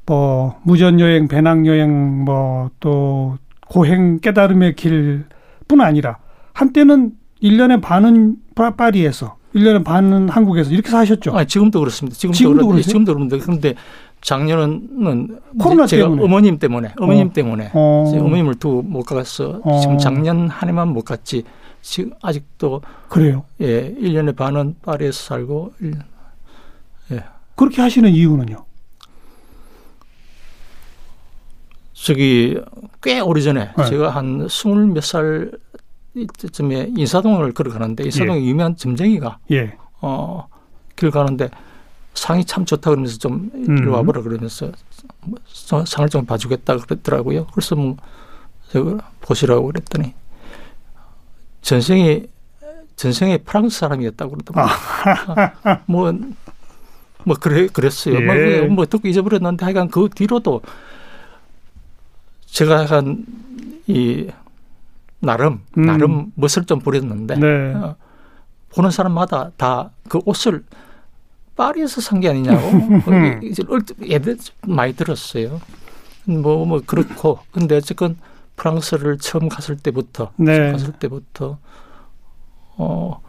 뭐 0.07 0.59
무전 0.63 0.99
여행, 0.99 1.27
배낭 1.27 1.67
여행, 1.67 2.23
뭐 2.25 2.55
또 2.79 3.37
고행 3.67 4.19
깨달음의 4.19 4.75
길뿐 4.75 5.81
아니라 5.81 6.17
한때는 6.53 7.11
1년에 7.41 7.81
반은 7.81 8.37
파리에서 8.55 9.37
1년에 9.55 9.83
반은 9.85 10.27
한국에서 10.29 10.69
이렇게 10.71 10.89
사셨죠? 10.89 11.35
아, 11.35 11.45
지금도 11.45 11.79
그렇습니다. 11.79 12.17
지금도, 12.17 12.37
지금도 12.37 12.67
그렇, 12.67 12.81
지금도 12.81 13.13
그런데 13.13 13.37
그런데 13.39 13.73
작년은 14.21 15.39
코로나 15.57 15.87
제가 15.87 16.03
때문에. 16.03 16.23
어머님 16.23 16.59
때문에 16.59 16.93
어머님 16.99 17.27
어. 17.27 17.33
때문에 17.33 17.71
어. 17.73 18.11
어머님을 18.13 18.55
두고 18.55 18.81
못 18.81 19.03
가서 19.03 19.61
어. 19.63 19.79
지금 19.79 19.97
작년 19.97 20.49
한 20.49 20.67
해만 20.69 20.89
못 20.89 21.03
갔지 21.05 21.43
지금 21.81 22.11
아직도 22.21 22.81
그래요. 23.07 23.45
예, 23.61 23.93
1년에 23.93 24.35
반은 24.35 24.75
파리에서 24.81 25.23
살고 25.23 25.73
예. 27.11 27.23
그렇게 27.55 27.81
하시는 27.81 28.09
이유는요? 28.09 28.65
저기 31.93 32.59
꽤 33.01 33.19
오래전에 33.21 33.71
네. 33.77 33.85
제가 33.85 34.09
한 34.09 34.47
스물 34.49 34.87
몇 34.87 35.01
살 35.03 35.51
이쯤에 36.15 36.93
인사동을 36.95 37.53
걸어가는데 37.53 38.05
인사동에 38.05 38.39
예. 38.39 38.45
유명한 38.45 38.75
점쟁이가 38.75 39.39
예. 39.51 39.75
어, 40.01 40.47
길 40.95 41.11
가는데 41.11 41.49
상이 42.13 42.45
참 42.45 42.65
좋다 42.65 42.91
그러면서 42.91 43.17
좀 43.17 43.51
음. 43.53 43.77
이리 43.77 43.87
와보라 43.87 44.21
그러면서 44.21 44.71
뭐 45.21 45.37
상을 45.85 46.07
좀 46.09 46.25
봐주겠다 46.25 46.77
그랬더라고요. 46.77 47.47
그래서 47.47 47.75
뭐 47.75 47.97
보시라고 49.21 49.67
그랬더니 49.67 50.13
전생에 51.61 52.27
전생에 52.95 53.39
프랑스 53.39 53.79
사람이었다고 53.79 54.31
그러더라고요. 54.31 54.73
아. 55.65 55.81
뭐, 55.85 56.13
뭐, 57.23 57.35
그래, 57.39 57.67
그랬어요. 57.67 58.21
뭐, 58.21 58.35
예. 58.35 58.61
뭐, 58.61 58.75
뭐, 58.75 58.85
듣고 58.85 59.07
잊어버렸는데 59.07 59.65
하여간 59.65 59.89
그 59.89 60.09
뒤로도 60.13 60.61
제가 62.45 62.83
약간 62.83 63.25
이 63.87 64.29
나름 65.25 65.61
음. 65.77 65.85
나름 65.85 66.31
멋을 66.35 66.65
좀 66.65 66.79
부렸는데 66.79 67.35
네. 67.37 67.73
어, 67.75 67.95
보는 68.69 68.91
사람마다 68.91 69.51
다 69.57 69.89
그 70.07 70.19
옷을 70.25 70.63
파리에서 71.55 71.99
산 72.01 72.19
게 72.21 72.29
아니냐고 72.29 72.61
이제 73.43 73.63
애들 74.09 74.37
많이 74.67 74.93
들었어요. 74.93 75.59
뭐뭐 76.25 76.65
뭐 76.65 76.81
그렇고 76.85 77.39
근데 77.51 77.75
어쨌건 77.77 78.17
프랑스를 78.55 79.17
처음 79.17 79.49
갔을 79.49 79.75
때부터 79.77 80.31
네. 80.37 80.71
갔을 80.71 80.93
때부터 80.93 81.57
어. 82.77 83.21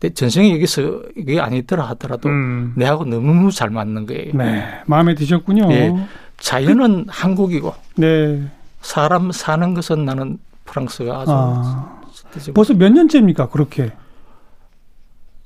내 0.00 0.10
전생에 0.10 0.52
여기서 0.54 1.02
이게 1.16 1.38
아니더라 1.38 1.84
하더라도 1.90 2.28
음. 2.28 2.72
내하고 2.76 3.04
너무 3.04 3.52
잘 3.52 3.70
맞는 3.70 4.06
거예요. 4.06 4.32
네, 4.34 4.64
마음에 4.86 5.14
드셨군요. 5.14 5.70
예, 5.72 5.94
자연은 6.38 7.06
한국이고, 7.08 7.72
네. 7.98 8.42
사람 8.80 9.30
사는 9.30 9.74
것은 9.74 10.04
나는 10.04 10.38
프랑스가 10.72 11.20
아주 11.20 11.30
아, 11.32 12.00
벌써 12.54 12.74
몇 12.74 12.90
년째입니까 12.92 13.50
그렇게? 13.50 13.92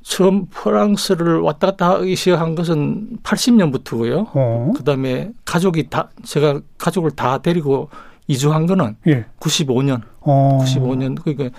처음 0.02 0.46
프랑스를 0.46 1.40
왔다 1.40 1.66
갔다 1.68 1.90
하기 1.90 2.14
시작한 2.14 2.54
것은 2.54 3.18
80년부터고요. 3.24 4.28
어. 4.34 4.72
그다음에 4.76 5.32
가족이 5.44 5.90
다 5.90 6.10
제가 6.22 6.60
가족을 6.78 7.10
다 7.10 7.38
데리고 7.38 7.90
이주한 8.28 8.66
거는 8.66 8.96
예. 9.08 9.24
95년. 9.40 10.02
어. 10.20 10.60
95년 10.62 11.20
그러니까 11.20 11.58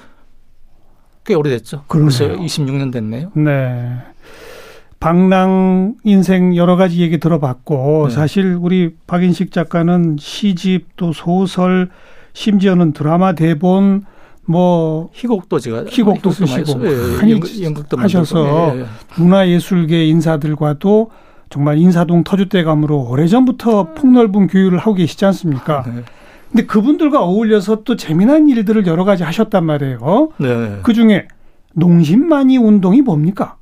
꽤 1.26 1.34
오래됐죠. 1.34 1.84
그러네요. 1.88 2.06
벌써 2.06 2.26
26년 2.28 2.94
됐네요. 2.94 3.32
네. 3.36 3.98
방랑 5.02 5.96
인생 6.06 6.56
여러 6.56 6.78
가지 6.78 7.02
얘기 7.02 7.20
들어봤고 7.20 8.08
네. 8.08 8.16
사실 8.16 8.58
우리 8.60 8.96
박인식 9.08 9.52
작가는 9.52 10.16
시집 10.18 10.96
또 10.96 11.12
소설 11.12 11.90
심지어는 12.38 12.94
드라마 12.94 13.34
대본 13.34 14.04
뭐 14.46 15.10
희곡도 15.12 15.58
제가 15.58 15.86
희곡도 15.90 16.30
쓰시고 16.30 16.78
많이 16.78 17.32
예, 17.34 17.64
연극도 17.64 17.98
하셔서 17.98 18.76
예, 18.76 18.82
예. 18.82 18.86
문화예술계 19.18 20.06
인사들과도 20.06 21.10
정말 21.50 21.80
인사동 21.80 22.24
터줏대감으로 22.24 23.10
오래전부터 23.10 23.96
폭넓은 23.96 24.48
교류를 24.48 24.78
하고 24.78 24.94
계시지 24.94 25.26
않습니까? 25.26 25.84
네. 25.88 26.04
근데 26.52 26.66
그분들과 26.68 27.24
어울려서 27.24 27.84
또 27.84 27.96
재미난 27.96 28.48
일들을 28.48 28.86
여러 28.86 29.04
가지 29.04 29.24
하셨단 29.24 29.66
말이에요. 29.66 30.30
네. 30.38 30.80
그 30.84 30.94
중에 30.94 31.28
농심만이 31.74 32.58
운동이 32.58 33.02
뭡니까? 33.02 33.58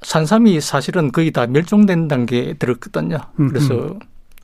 산삼이 0.00 0.60
사실은 0.62 1.12
거의 1.12 1.30
다 1.30 1.46
멸종된 1.46 2.08
단계에 2.08 2.54
들었거든요. 2.54 3.18
음, 3.38 3.48
그래서 3.48 3.74
음. 3.74 3.98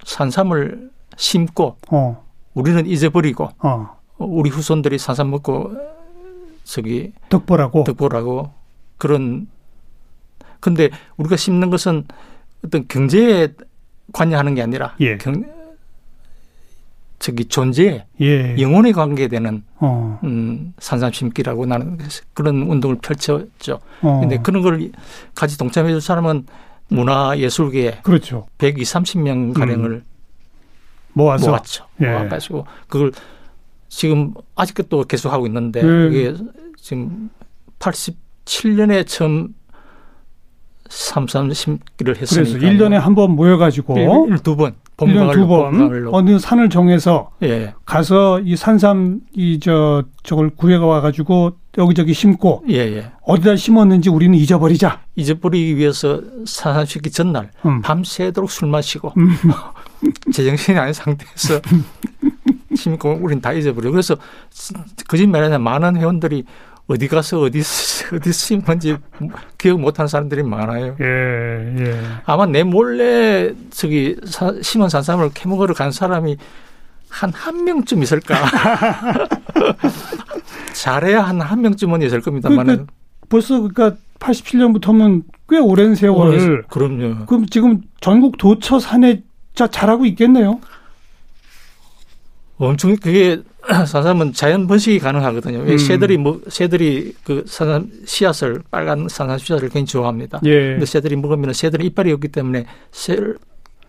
산삼을 0.05 0.91
심고 1.17 1.77
어. 1.91 2.30
우리는 2.55 2.87
잊어버리고 2.87 3.51
어. 3.59 3.97
우리 4.19 4.51
후손들이 4.51 4.99
산삼 4.99 5.31
먹고 5.31 5.77
저기 6.65 7.13
덕보라고 7.29 7.85
덕보라고 7.85 8.53
그런 8.99 9.49
근데 10.61 10.91
우리가 11.17 11.37
심는 11.37 11.71
것은 11.71 12.05
어떤 12.65 12.87
경제에 12.87 13.49
관여하는 14.13 14.55
게 14.55 14.63
아니라 14.63 14.95
예. 15.01 15.17
경, 15.17 15.43
저기 17.19 17.45
존재 17.47 18.07
예. 18.21 18.57
영혼에 18.59 18.93
관계되는 18.93 19.63
어. 19.77 20.19
음, 20.25 20.75
산삼 20.79 21.13
심기라고 21.13 21.67
나는 21.67 21.99
그런 22.35 22.63
운동을 22.63 22.97
펼쳤죠. 22.97 23.81
어. 24.03 24.21
근데 24.21 24.39
그런 24.39 24.63
걸 24.63 24.91
같이 25.35 25.57
동참해 25.57 25.93
줄 25.93 26.01
사람은 26.01 26.47
문화 26.89 27.39
예술계 27.39 28.01
그렇죠. 28.03 28.47
120, 28.59 28.85
30명 28.85 29.55
가량을 29.55 29.91
음. 29.91 30.05
모아서 31.13 31.49
모았죠. 31.51 31.87
예. 32.01 32.07
모아가지고 32.11 32.67
그걸 32.89 33.13
지금 33.89 34.35
아직도 34.55 34.85
또 34.85 35.05
계속 35.05 35.33
하고 35.33 35.47
있는데 35.47 35.81
예. 35.83 36.09
이게 36.09 36.35
지금 36.77 37.31
87년에 37.79 39.07
처음 39.07 39.55
삼삼 40.89 41.53
심기를 41.53 42.17
했으니까. 42.17 42.59
그래서 42.59 42.67
1년에 42.67 42.95
한 42.95 43.15
번 43.15 43.31
모여가지고 43.33 44.29
두 44.43 44.57
번. 44.57 44.75
1년 45.07 45.33
두번 45.33 46.09
어느 46.13 46.39
산을 46.39 46.69
정해서 46.71 47.31
예. 47.43 47.75
가서 47.85 48.41
이 48.41 48.57
산삼 48.57 49.21
이 49.35 49.59
저 49.61 50.05
저걸 50.23 50.51
구해가 50.51 50.87
와가지고 50.87 51.53
여기저기 51.79 52.13
심고 52.15 52.65
예예. 52.69 52.97
예. 52.97 53.13
어디다 53.23 53.57
심었는지 53.57 54.09
우리는 54.11 54.37
잊어버리자. 54.37 55.01
잊어버리기 55.17 55.77
위해서 55.77 56.21
산삼 56.47 56.85
심기 56.87 57.11
전날 57.11 57.51
음. 57.67 57.81
밤새도록 57.83 58.51
술 58.51 58.69
마시고 58.69 59.13
음. 59.17 59.29
제정신이 60.33 60.79
아닌 60.79 60.93
상태에서 60.93 61.61
심고 62.77 63.19
우린 63.21 63.41
다 63.41 63.53
잊어버려. 63.53 63.91
그래서 63.91 64.17
거짓말하냐 65.09 65.59
많은 65.59 65.97
회원들이 65.97 66.45
어디 66.91 67.07
가서 67.07 67.41
어디 67.43 67.63
어디 68.13 68.33
심은지 68.33 68.97
기억 69.57 69.81
못하는 69.81 70.09
사람들이 70.09 70.43
많아요. 70.43 70.97
예, 71.01 71.05
예. 71.85 72.01
아마 72.25 72.47
내 72.47 72.65
몰래 72.65 73.53
저기 73.71 74.17
사, 74.25 74.53
심은 74.61 74.89
산삼을 74.89 75.31
캐먹으러 75.33 75.73
간 75.75 75.93
사람이 75.93 76.37
한 77.09 77.31
한 77.33 77.65
명쯤 77.65 78.03
있을까. 78.03 78.35
잘해야 80.75 81.23
한 81.23 81.41
한 81.41 81.61
명쯤은 81.63 82.03
있을 82.03 82.21
겁니다만. 82.21 82.67
그, 82.67 82.77
그, 82.77 82.87
벌써 83.29 83.61
그러니까 83.61 83.97
87년부터면 84.19 85.23
꽤 85.49 85.59
오랜 85.59 85.95
세월을. 85.95 86.65
그럼요. 86.69 87.27
그럼 87.27 87.47
지금 87.47 87.83
전국 88.01 88.37
도처 88.39 88.79
산에 88.81 89.23
잘하고 89.55 90.07
있겠네요. 90.07 90.61
엄청 92.59 92.97
그게 92.97 93.43
산삼은 93.87 94.33
자연 94.33 94.67
번식이 94.67 94.99
가능하거든요. 94.99 95.59
왜 95.61 95.73
음. 95.73 95.79
새들이 95.79 96.17
뭐 96.19 96.41
새들이 96.49 97.15
그 97.25 97.45
산삼 97.47 97.91
씨앗을 98.05 98.63
빨간 98.71 99.07
산삼 99.09 99.39
씨앗을 99.39 99.69
굉장히 99.69 99.87
좋아합니다. 99.87 100.41
예. 100.45 100.71
근데 100.73 100.87
새들이 100.87 101.17
먹으면 101.17 101.53
새들은 101.53 101.85
이빨이 101.87 102.13
없기 102.13 102.29
때문에 102.29 102.67
새 102.93 103.17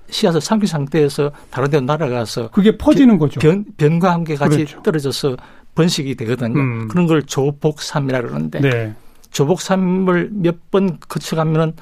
씨앗을 0.10 0.42
삼킨 0.42 0.68
상태에서 0.68 1.32
다른 1.50 1.70
데로 1.70 1.86
날아가서 1.86 2.50
그게 2.52 2.78
퍼지는 2.78 3.18
거죠. 3.18 3.40
변, 3.40 3.64
변과 3.78 4.12
함께 4.14 4.36
같이 4.36 4.58
그렇죠. 4.58 4.82
떨어져서 4.84 5.38
번식이 5.76 6.16
되거든요. 6.16 6.60
음. 6.60 6.88
그런 6.90 7.08
걸 7.08 7.24
조복삼이라 7.24 8.22
그러는데 8.22 8.60
네. 8.60 8.94
조복삼을 9.32 10.30
몇 10.34 10.58
번 10.70 10.98
거쳐가면은 11.08 11.74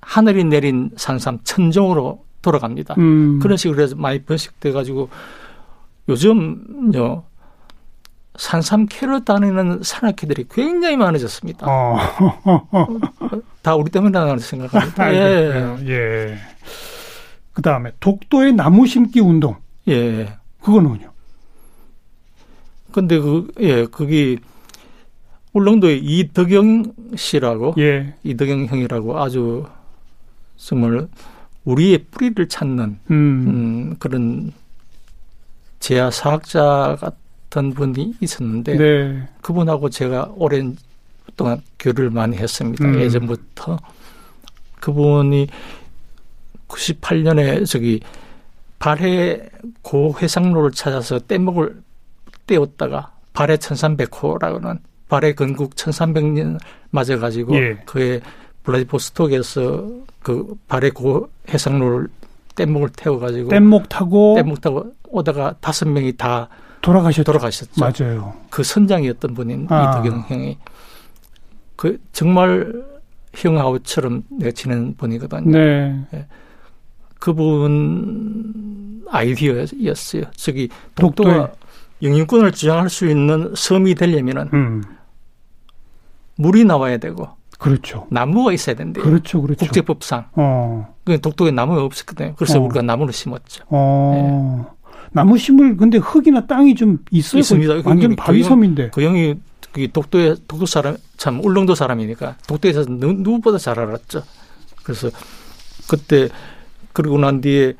하늘이 0.00 0.44
내린 0.44 0.90
산삼 0.96 1.40
천종으로 1.44 2.24
돌아갑니다. 2.42 2.94
음. 2.98 3.38
그런 3.40 3.56
식으로 3.56 3.82
해서 3.82 3.96
많이 3.96 4.22
번식돼 4.22 4.72
가지고 4.72 5.08
요즘요 6.08 7.24
산삼 8.38 8.86
캐러 8.86 9.20
다니는 9.20 9.82
산악회들이 9.82 10.46
굉장히 10.50 10.96
많아졌습니다. 10.96 11.66
어. 11.68 11.98
다 13.62 13.74
우리 13.74 13.90
때문이라는 13.90 14.38
생각합니다. 14.38 15.12
예. 15.14 15.76
예. 15.86 16.38
그 17.52 17.62
다음에 17.62 17.92
독도의 18.00 18.52
나무 18.52 18.86
심기 18.86 19.20
운동. 19.20 19.56
예. 19.88 20.36
그거는요? 20.60 21.10
근데 22.92 23.18
그, 23.18 23.48
예, 23.60 23.86
그게 23.86 24.36
울릉도의 25.52 26.04
이덕영 26.04 26.92
씨라고. 27.16 27.74
예. 27.78 28.14
이덕영 28.22 28.66
형이라고 28.66 29.18
아주 29.18 29.64
정말 30.56 31.08
우리의 31.64 32.04
뿌리를 32.10 32.48
찾는 32.48 32.98
음. 33.10 33.14
음 33.14 33.96
그런 33.98 34.52
제야 35.80 36.10
사학자 36.10 36.96
같은 37.00 37.74
분이 37.74 38.14
있었는데 38.20 38.76
네. 38.76 39.28
그분하고 39.40 39.90
제가 39.90 40.32
오랜 40.36 40.76
동안 41.36 41.62
교류를 41.78 42.10
많이 42.10 42.36
했습니다. 42.36 42.84
음. 42.84 43.00
예전부터 43.00 43.78
그분이 44.80 45.48
98년에 46.68 47.66
저기 47.66 48.00
발해 48.78 49.48
고해상로를 49.82 50.72
찾아서 50.72 51.18
뗏목을 51.18 51.82
떼었다가 52.46 53.12
발해 53.32 53.56
1300호라고 53.56 54.60
는 54.60 54.78
발해 55.08 55.34
건국 55.34 55.74
1300년 55.74 56.58
맞아가지고 56.90 57.56
예. 57.56 57.76
그의 57.84 58.20
블라디보스톡에서 58.64 59.90
그 60.22 60.54
발해 60.66 60.90
고해상로를 60.90 62.08
뗏목을 62.56 62.88
태워가지고 62.96 63.50
뗏목 63.50 63.88
타고 63.88 64.34
뗏목 64.34 64.60
타고 64.60 64.92
오다가 65.08 65.54
다섯 65.60 65.88
명이 65.88 66.16
다 66.16 66.48
돌아가셨죠. 66.82 67.24
돌아가셨죠. 67.24 67.80
맞아요. 67.80 68.34
그 68.50 68.62
선장이었던 68.62 69.34
분인 69.34 69.66
아. 69.70 69.98
이덕영 70.00 70.24
형이 70.28 70.58
그 71.76 71.98
정말 72.12 72.72
형하우처럼 73.34 74.24
내가 74.30 74.50
지낸 74.52 74.94
분이거든요. 74.96 75.50
네. 75.50 76.06
예. 76.14 76.26
그분 77.18 79.04
아이디어였어요. 79.08 80.24
저기 80.34 80.68
독도가 80.94 81.52
영유권을 82.02 82.52
주장할 82.52 82.90
수 82.90 83.06
있는 83.06 83.52
섬이 83.56 83.94
되려면은 83.94 84.50
음. 84.52 84.82
물이 86.36 86.64
나와야 86.64 86.98
되고 86.98 87.28
그렇죠. 87.58 88.06
나무가 88.10 88.52
있어야 88.52 88.76
된대요. 88.76 89.04
그렇죠, 89.04 89.40
그렇죠. 89.40 89.64
국제법상. 89.64 90.26
어. 90.34 90.94
그 91.04 91.20
독도에 91.20 91.50
나무가 91.50 91.82
없었거든요. 91.84 92.34
그래서 92.36 92.58
어. 92.58 92.62
우리가 92.62 92.82
나무를 92.82 93.12
심었죠. 93.12 93.64
어. 93.68 94.66
네. 94.66 94.76
나무 95.12 95.38
심을 95.38 95.76
근데 95.76 95.98
흙이나 95.98 96.46
땅이 96.46 96.74
좀 96.74 96.98
있어요. 97.10 97.40
있습니다. 97.40 97.74
완전 97.84 98.10
그 98.10 98.16
바위섬인데. 98.16 98.90
그 98.90 99.02
형이 99.02 99.36
그 99.72 99.90
독도에 99.92 100.36
독도 100.48 100.66
사람 100.66 100.96
참 101.16 101.42
울릉도 101.42 101.74
사람이니까 101.74 102.36
독도에서 102.46 102.84
누, 102.86 103.12
누구보다 103.12 103.58
잘 103.58 103.78
알았죠. 103.78 104.22
그래서 104.82 105.10
그때 105.88 106.28
그러고 106.92 107.18
난 107.18 107.40
뒤에 107.40 107.74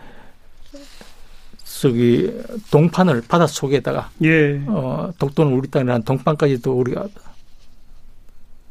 저기 1.65 2.33
동판을 2.71 3.23
바닷 3.29 3.49
속에다가 3.49 4.11
예. 4.23 4.63
어 4.67 5.13
독도는 5.19 5.53
우리 5.53 5.69
땅이라는 5.69 6.03
동판까지도 6.05 6.73
우리가 6.73 7.07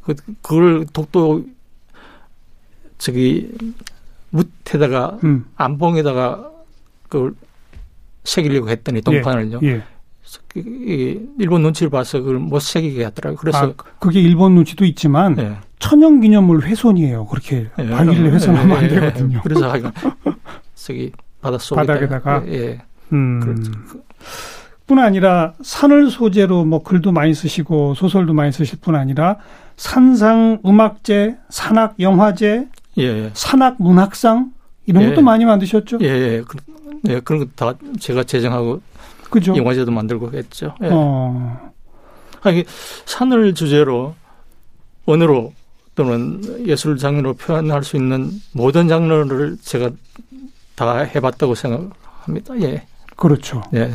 그 0.06 0.14
그걸 0.40 0.86
독도 0.92 1.44
저기 2.96 3.52
무태다가 4.30 5.18
음. 5.24 5.46
안봉에다가 5.56 6.50
그걸 7.08 7.34
새기려고 8.22 8.68
했더니 8.68 9.02
동판을요. 9.02 9.60
예. 9.64 9.82
예. 10.58 11.20
일본 11.38 11.62
눈치를 11.62 11.90
봐서 11.90 12.20
그걸 12.20 12.38
못 12.38 12.60
새기게 12.60 13.04
하더라고요. 13.04 13.38
그래서 13.38 13.66
아, 13.66 13.72
그게 13.98 14.20
일본 14.20 14.54
눈치도 14.54 14.84
있지만 14.84 15.36
예. 15.38 15.56
천연 15.78 16.20
기념물 16.20 16.62
훼손이에요. 16.62 17.26
그렇게 17.26 17.68
예. 17.78 17.88
바위를 17.88 18.32
훼손하면 18.32 18.76
안 18.76 18.84
예. 18.84 18.88
되거든요. 18.88 19.40
그래서 19.42 19.70
하여간 19.70 19.92
저기 20.74 21.12
바닷속에 21.40 21.80
바닥에다가 21.80 22.44
예. 22.46 22.80
음. 23.12 23.40
그렇죠. 23.40 23.72
뿐 24.86 25.00
아니라 25.00 25.54
산을 25.62 26.10
소재로 26.10 26.64
뭐 26.64 26.82
글도 26.82 27.10
많이 27.10 27.34
쓰시고 27.34 27.94
소설도 27.94 28.32
많이 28.32 28.52
쓰실 28.52 28.78
뿐 28.80 28.94
아니라 28.94 29.38
산상 29.76 30.60
음악제, 30.64 31.36
산악 31.48 32.00
영화제, 32.00 32.68
예. 32.98 33.30
산악 33.34 33.76
문학상 33.80 34.52
이런 34.86 35.02
예. 35.02 35.08
것도 35.10 35.20
많이 35.22 35.44
만드셨죠? 35.44 35.98
예, 36.00 36.06
예. 36.06 36.42
그, 36.46 36.58
예, 37.08 37.20
그런 37.20 37.40
거 37.40 37.46
다 37.56 37.78
제가 38.00 38.24
제정하고 38.24 38.80
그죠? 39.30 39.54
영화제도 39.56 39.90
만들고 39.90 40.32
했죠. 40.32 40.74
예. 40.82 40.88
어. 40.90 41.70
아니, 42.42 42.64
산을 43.04 43.54
주제로 43.54 44.14
언어로 45.04 45.52
또는 45.94 46.66
예술 46.66 46.96
장르로 46.96 47.34
표현할 47.34 47.82
수 47.82 47.96
있는 47.96 48.30
모든 48.52 48.86
장르를 48.88 49.56
제가 49.62 49.90
다 50.74 50.98
해봤다고 50.98 51.54
생각합니다. 51.54 52.60
예. 52.62 52.86
그렇죠. 53.16 53.62
예. 53.74 53.90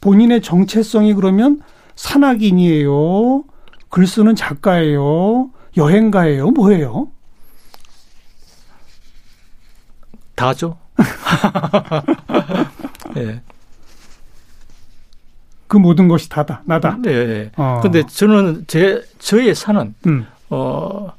본인의 0.00 0.42
정체성이 0.42 1.14
그러면 1.14 1.60
산악인이에요. 1.96 3.44
글 3.90 4.06
쓰는 4.06 4.34
작가예요. 4.34 5.50
여행가예요. 5.76 6.50
뭐예요? 6.50 7.08
다죠. 10.34 10.78
예. 13.16 13.42
그 15.66 15.76
모든 15.76 16.08
것이 16.08 16.28
다다, 16.28 16.62
나다. 16.64 16.96
네. 17.00 17.26
네. 17.26 17.52
어. 17.56 17.80
근데 17.82 18.02
저는 18.06 18.64
제, 18.68 19.02
저의 19.18 19.54
산은, 19.54 19.94
음. 20.06 20.26
어, 20.50 21.12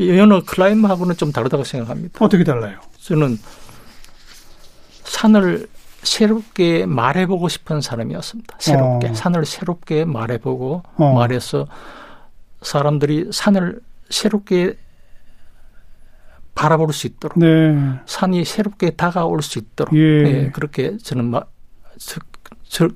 여느 0.00 0.42
클라이마하고는 0.42 1.16
좀 1.16 1.30
다르다고 1.30 1.62
생각합니다. 1.62 2.24
어떻게 2.24 2.42
달라요? 2.42 2.80
저는 3.00 3.38
산을 5.04 5.68
새롭게 6.04 6.86
말해보고 6.86 7.48
싶은 7.48 7.80
사람이었습니다. 7.80 8.56
새롭게. 8.60 9.08
어. 9.08 9.14
산을 9.14 9.44
새롭게 9.44 10.04
말해보고, 10.04 10.82
어. 10.96 11.14
말해서 11.14 11.66
사람들이 12.62 13.30
산을 13.32 13.80
새롭게 14.10 14.76
바라볼 16.54 16.92
수 16.92 17.06
있도록 17.06 17.38
네. 17.38 17.74
산이 18.06 18.44
새롭게 18.44 18.90
다가올 18.90 19.42
수 19.42 19.58
있도록 19.58 19.94
예. 19.96 20.00
예 20.00 20.50
그렇게 20.52 20.96
저는 20.98 21.24
막 21.24 21.52
저, 21.98 22.20
저, 22.68 22.88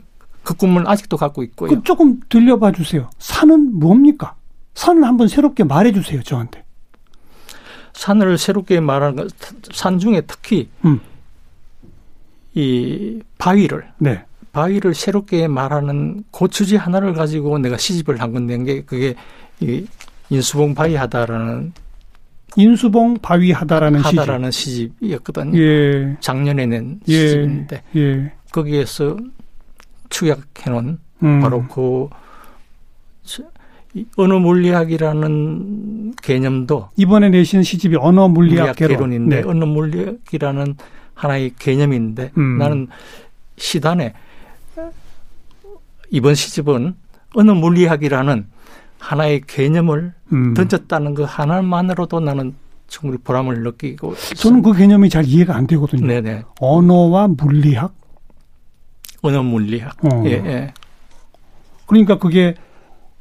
그 0.43 0.55
꿈을 0.55 0.89
아직도 0.89 1.17
갖고 1.17 1.43
있고요. 1.43 1.71
그 1.71 1.83
조금 1.83 2.21
들려봐 2.29 2.73
주세요. 2.73 3.11
산은 3.19 3.79
뭡니까? 3.79 4.35
산을 4.75 5.05
한번 5.05 5.29
새롭게 5.29 5.65
말해 5.65 5.93
주세요, 5.93 6.23
저한테. 6.23 6.65
산을 7.95 8.39
새롭게 8.39 8.81
말하는 8.81 9.17
것, 9.17 9.33
산 9.73 9.99
중에 9.99 10.23
특히 10.23 10.71
음. 10.85 11.01
이 12.59 13.21
바위를 13.39 13.85
네. 13.99 14.21
바위를 14.53 14.93
새롭게 14.93 15.47
말하는 15.47 16.25
고추지 16.33 16.75
하나를 16.75 17.13
가지고 17.15 17.57
내가 17.59 17.77
시집을 17.77 18.21
한 18.21 18.33
건데 18.33 18.59
게 18.65 18.83
그게 18.83 19.15
이 19.61 19.87
인수봉 20.29 20.75
바위하다라는 20.75 21.73
인수봉 22.57 23.19
바위하다라는 23.23 24.01
하다라는 24.01 24.51
시집. 24.51 24.93
이었거든요 25.01 25.57
예. 25.57 26.17
작년에 26.19 26.67
낸 26.67 26.99
예. 27.07 27.13
시집인데 27.13 27.83
예. 27.95 28.33
거기에서 28.51 29.17
축약해 30.11 30.71
놓은 30.71 30.99
음. 31.23 31.41
바로 31.41 31.65
그 31.69 32.09
언어 34.17 34.41
물리학이라는 34.41 36.15
개념도 36.23 36.89
이번에 36.97 37.29
내신 37.29 37.63
시집이 37.63 37.97
언어 38.01 38.27
물리학, 38.27 38.75
개론. 38.75 39.13
인데 39.13 39.43
네. 39.43 39.49
언어 39.49 39.65
물리학이라는 39.65 40.75
하나의 41.19 41.53
개념인데 41.59 42.31
음. 42.39 42.59
나는 42.59 42.87
시단에 43.57 44.15
이번 46.11 46.35
시집은 46.37 46.95
언어 47.35 47.55
물리학이라는 47.55 48.47
하나의 49.01 49.43
개념을 49.47 50.15
음. 50.33 50.55
던졌다는 50.55 51.15
그 51.15 51.25
하나만으로도 51.25 52.21
나는 52.21 52.55
충분히 52.87 53.21
보람을 53.21 53.63
느끼고 53.63 54.15
저는 54.37 54.63
그 54.63 54.73
개념이 54.73 55.11
잘 55.11 55.25
이해가 55.27 55.57
안 55.57 55.67
되거든요. 55.67 56.07
네네. 56.07 56.45
언어와 56.61 57.29
물리학? 57.29 57.93
언어 59.23 59.43
물리학. 59.43 59.97
어. 60.05 60.23
예, 60.25 60.31
예. 60.31 60.75
그러니까 61.87 62.19
그게 62.19 62.55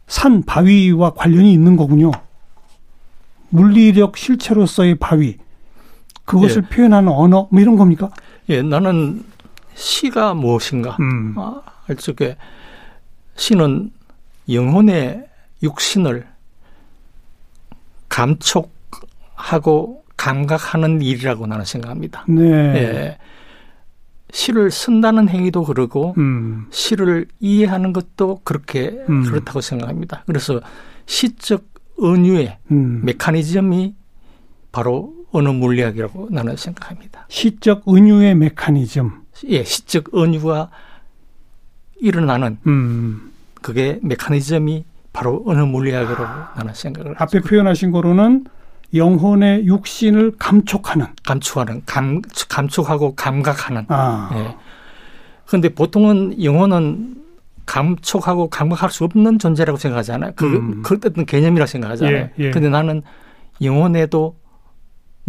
산 0.06 0.44
바위와 0.44 1.14
관련이 1.16 1.52
있는 1.52 1.76
거군요. 1.76 2.12
물리력 3.50 4.18
실체로서의 4.18 4.96
바위. 4.96 5.38
그것을 6.28 6.64
예. 6.64 6.76
표현하는 6.76 7.10
언어 7.10 7.48
뭐 7.50 7.62
이런 7.62 7.78
겁니까? 7.78 8.12
예, 8.50 8.62
나는 8.62 9.24
시가 9.74 10.34
무엇인가? 10.34 10.98
음. 11.00 11.34
아, 11.38 11.62
할 11.86 11.96
적에 11.96 12.36
시는 13.36 13.92
영혼의 14.50 15.26
육신을 15.64 16.28
감촉하고 18.10 20.04
감각하는 20.18 21.02
일이라고 21.02 21.48
나는 21.48 21.64
생각합니다. 21.64 22.26
네. 22.28 22.44
예. 22.44 23.18
시를 24.32 24.70
쓴다는 24.70 25.30
행위도 25.30 25.64
그러고 25.64 26.14
음. 26.18 26.68
시를 26.72 27.28
이해하는 27.40 27.94
것도 27.94 28.42
그렇게 28.44 28.90
음. 29.10 29.24
그렇다고 29.24 29.62
생각합니다. 29.62 30.24
그래서 30.26 30.60
시적 31.06 31.64
은유의 32.04 32.58
음. 32.72 33.02
메커니즘이 33.06 33.96
바로 34.74 35.17
언어 35.32 35.54
물리학이라고 35.54 36.30
나는 36.32 36.56
생각합니다. 36.56 37.26
시적 37.30 37.84
은유의 37.88 38.36
메커니즘. 38.36 39.12
예, 39.50 39.64
시적 39.64 40.16
은유가 40.16 40.70
일어나는 42.00 42.58
음. 42.68 43.32
그게 43.62 44.00
메커니즘이 44.02 44.86
바로 45.14 45.44
어느 45.46 45.62
물리학으로 45.62 46.24
나는 46.56 46.74
생각을 46.74 47.16
앞에 47.18 47.42
표현하신 47.42 47.92
거로는 47.92 48.46
영혼의 48.94 49.66
육신을 49.66 50.34
감촉하는 50.38 51.08
감촉하는 51.26 51.82
감 51.86 52.22
감촉하고 52.48 53.16
감각하는 53.16 53.86
아. 53.90 54.30
예. 54.34 54.56
그런데 55.46 55.70
보통은 55.70 56.42
영혼은 56.44 57.16
감촉하고 57.66 58.50
감각할 58.50 58.90
수 58.92 59.04
없는 59.04 59.40
존재라고 59.40 59.78
생각하잖아요. 59.78 60.32
그, 60.36 60.46
음. 60.46 60.82
그 60.84 61.00
어떤 61.04 61.26
개념이라고 61.26 61.68
생각하잖아요. 61.68 62.16
예, 62.16 62.32
예. 62.40 62.52
근데 62.52 62.70
나는 62.70 63.02
영혼에도 63.62 64.36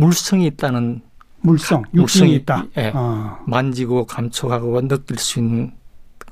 물성이 0.02 0.46
있다는 0.46 1.02
물성, 1.40 1.82
육성이 1.92 2.36
있다. 2.36 2.64
예. 2.76 2.92
아. 2.94 3.38
만지고 3.46 4.06
감촉하고 4.06 4.80
느낄 4.86 5.18
수 5.18 5.40
있는 5.40 5.72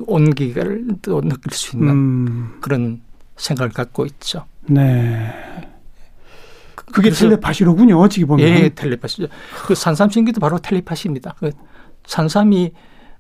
온기를 0.01 0.87
또 1.03 1.21
느낄 1.21 1.53
수 1.53 1.77
있는 1.77 1.91
음. 1.91 2.59
그런 2.61 3.01
생각을 3.37 3.73
갖고 3.73 4.07
있죠. 4.07 4.45
네. 4.67 5.33
그게 6.77 7.11
텔레파시로군요, 7.11 7.99
어찌 8.01 8.25
보면. 8.25 8.47
예, 8.47 8.69
텔레파시죠. 8.69 9.27
그 9.67 9.75
산삼신기도 9.75 10.41
바로 10.41 10.59
텔레파시입니다. 10.59 11.35
그 11.39 11.51
산삼이 12.07 12.71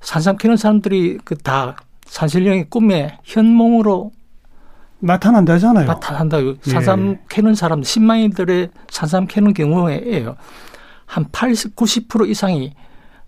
산삼 0.01 0.37
캐는 0.37 0.57
사람들이 0.57 1.19
그 1.25 1.37
다 1.37 1.77
산신령의 2.07 2.71
꿈에 2.71 3.19
현몽으로 3.25 4.13
나타난다잖아요. 4.99 5.87
나타난다. 5.87 6.39
산삼 6.63 7.11
예. 7.11 7.21
캐는 7.29 7.55
사람 7.55 7.83
10만인들의 7.83 8.71
산삼 8.89 9.27
캐는 9.27 9.55
경우에요. 9.55 10.37
한 11.05 11.27
80, 11.31 11.77
90% 11.77 12.29
이상이 12.29 12.75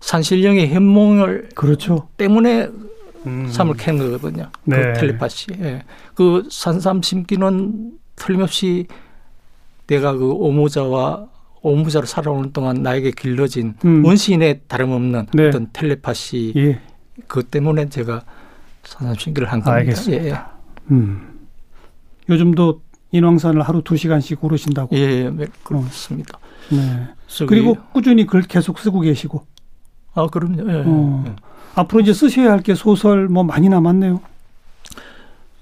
산신령의 0.01 0.73
현몽을 0.73 1.49
그렇죠. 1.55 2.07
때문에 2.17 2.69
음. 3.25 3.47
삼을 3.49 3.75
캐는 3.75 4.11
거거든요. 4.11 4.49
그 4.65 4.69
네. 4.69 4.93
그 4.93 4.99
텔레파시. 4.99 5.47
예. 5.61 5.83
그 6.13 6.47
산삼 6.49 7.01
심기는 7.01 7.91
틀림없이 8.15 8.87
내가 9.87 10.13
그 10.13 10.31
오모자와 10.31 11.27
오모자로 11.61 12.05
살아오는 12.05 12.53
동안 12.53 12.81
나에게 12.83 13.11
길러진 13.11 13.75
음. 13.83 14.05
원시인의 14.05 14.61
다름없는 14.67 15.27
네. 15.33 15.47
어떤 15.47 15.69
텔레파시 15.73 16.53
예. 16.55 16.79
그 17.27 17.43
때문에 17.43 17.89
제가 17.89 18.23
산삼 18.83 19.15
심기를 19.15 19.51
한 19.51 19.59
겁니다. 19.59 19.75
알겠습니다. 19.79 20.25
예. 20.25 20.93
음. 20.93 21.28
요즘도 22.29 22.81
인왕산을 23.11 23.61
하루 23.63 23.81
두 23.81 23.97
시간씩 23.97 24.43
오르신다고. 24.43 24.95
예, 24.95 25.01
예, 25.01 25.29
네, 25.31 25.47
그렇습니다. 25.63 26.37
어. 26.37 26.75
네. 26.75 27.07
그리고 27.47 27.75
꾸준히 27.91 28.25
글 28.25 28.41
계속 28.43 28.77
쓰고 28.79 28.99
계시고. 29.01 29.45
아, 30.13 30.27
그럼요. 30.27 30.69
예, 30.71 30.83
어. 30.85 31.23
예. 31.27 31.35
앞으로 31.75 32.01
이제 32.01 32.13
쓰셔야 32.13 32.51
할 32.51 32.61
게 32.61 32.75
소설 32.75 33.27
뭐 33.27 33.43
많이 33.43 33.67
남았네요. 33.69 34.21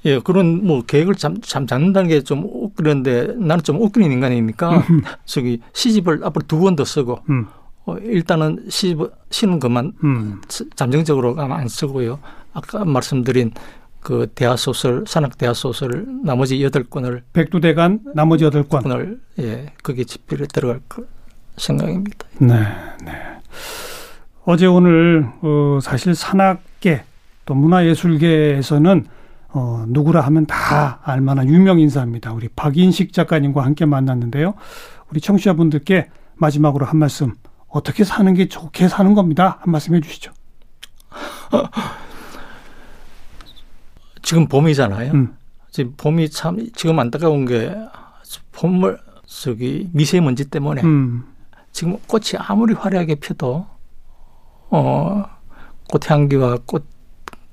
예, 0.06 0.20
그런 0.20 0.66
뭐 0.66 0.84
계획을 0.84 1.16
참, 1.16 1.40
참 1.42 1.68
잡는다는 1.68 2.10
게 2.10 2.22
좀 2.22 2.70
그런데 2.76 3.34
나는 3.38 3.64
좀 3.64 3.82
웃기는 3.82 4.10
인간이니까 4.12 4.84
저기 5.26 5.60
시집을 5.74 6.22
앞으로 6.24 6.46
두번더 6.48 6.86
쓰고 6.86 7.20
음. 7.30 7.48
어, 7.86 7.98
일단은 7.98 8.66
시집 8.70 9.00
쉬는 9.32 9.60
것만 9.60 9.94
음. 10.04 10.42
잠정적으로 10.76 11.40
안 11.40 11.68
쓰고요. 11.68 12.20
아까 12.54 12.86
말씀드린 12.86 13.52
그 14.08 14.32
대하 14.34 14.56
소설 14.56 15.04
산악 15.06 15.38
대하 15.38 15.54
소설 15.54 16.06
나머지 16.24 16.64
여덟 16.64 16.86
권을 16.86 17.24
백두대간 17.34 18.00
나머지 18.16 18.46
여덟 18.46 18.64
권을 18.64 19.20
예 19.38 19.66
거기에 19.84 20.06
집필에 20.06 20.46
들어갈 20.48 20.80
생각입니다. 21.58 22.26
네, 22.40 22.54
네. 23.04 23.12
어제 24.46 24.66
오늘 24.66 25.28
어, 25.42 25.80
사실 25.82 26.16
산악계 26.16 27.04
또 27.44 27.54
문화예술계에서는 27.54 29.08
어, 29.50 29.84
누구라 29.90 30.22
하면 30.22 30.46
다 30.46 31.02
알만한 31.04 31.50
유명 31.50 31.82
인사입니다. 31.82 32.32
우리 32.32 32.48
박인식 32.48 33.12
작가님과 33.12 33.62
함께 33.62 33.84
만났는데요. 33.84 34.54
우리 35.12 35.20
청취자분들께 35.20 36.08
마지막으로 36.36 36.86
한 36.86 36.96
말씀 36.96 37.34
어떻게 37.68 38.06
사는 38.06 38.34
게 38.34 38.48
좋게 38.48 38.88
사는 38.88 39.14
겁니다. 39.14 39.58
한 39.60 39.72
말씀 39.74 39.96
해주시죠. 39.96 40.32
지금 44.28 44.46
봄이잖아요. 44.50 45.14
음. 45.14 45.38
지금 45.72 45.94
봄이 45.96 46.30
참 46.30 46.70
지금 46.76 47.00
안타까운 47.00 47.46
게 47.46 47.74
봄을 48.52 49.00
저기 49.26 49.90
미세먼지 49.94 50.50
때문에 50.50 50.84
음. 50.84 51.24
지금 51.72 51.98
꽃이 52.08 52.32
아무리 52.38 52.74
화려하게 52.74 53.16
펴도 53.16 53.66
어 54.70 55.24
꽃향기와 55.90 56.58
꽃 56.66 56.98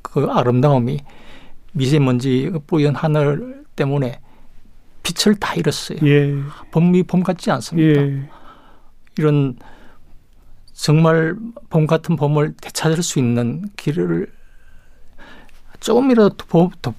그 0.02 0.26
아름다움이 0.26 0.98
미세먼지 1.72 2.52
뿌연 2.66 2.96
하늘 2.96 3.64
때문에 3.76 4.20
빛을 5.04 5.36
다 5.36 5.54
잃었어요. 5.54 5.98
예. 6.04 6.34
봄이 6.72 7.04
봄 7.04 7.22
같지 7.22 7.52
않습니다. 7.52 8.00
예. 8.00 8.28
이런 9.16 9.56
정말 10.72 11.36
봄 11.70 11.86
같은 11.86 12.16
봄을 12.16 12.54
되찾을 12.60 13.04
수 13.04 13.20
있는 13.20 13.64
길을 13.76 14.32
조금이라도 15.84 16.34
보, 16.48 16.70
더, 16.80 16.94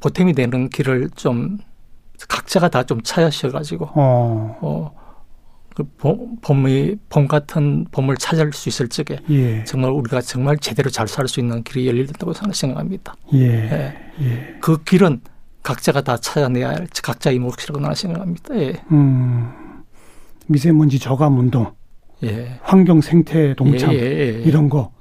보탬이 0.00 0.32
되는 0.34 0.68
길을 0.68 1.10
좀 1.16 1.58
각자가 2.28 2.68
다 2.68 2.84
좀 2.84 3.00
찾으셔가지고 3.02 3.86
어. 3.94 4.58
어. 4.60 5.00
그 5.74 5.84
봄, 5.98 6.36
봄이 6.40 6.96
봄 7.08 7.26
같은 7.28 7.86
봄을 7.90 8.16
찾을 8.16 8.52
수 8.52 8.68
있을 8.68 8.88
적에 8.88 9.18
예. 9.30 9.64
정말 9.64 9.90
우리가 9.92 10.20
정말 10.20 10.58
제대로 10.58 10.90
잘 10.90 11.06
살 11.08 11.26
수 11.28 11.40
있는 11.40 11.62
길이 11.62 11.86
열린다고 11.88 12.32
생각합니다. 12.52 13.14
예. 13.34 13.38
예. 13.46 13.94
예. 14.20 14.56
그 14.60 14.82
길은 14.82 15.20
각자가 15.62 16.00
다 16.02 16.16
찾아내야 16.16 16.68
할 16.70 16.88
각자의 17.02 17.38
몫이라고 17.38 17.80
나는 17.80 17.94
생각합니다. 17.94 18.56
예. 18.58 18.82
음, 18.92 19.82
미세먼지 20.46 20.98
저감 20.98 21.38
운동, 21.38 21.72
예. 22.22 22.58
환경 22.62 23.00
생태 23.00 23.54
동참 23.54 23.92
예, 23.92 23.98
예, 23.98 24.02
예, 24.02 24.42
이런 24.42 24.68
거 24.68 24.92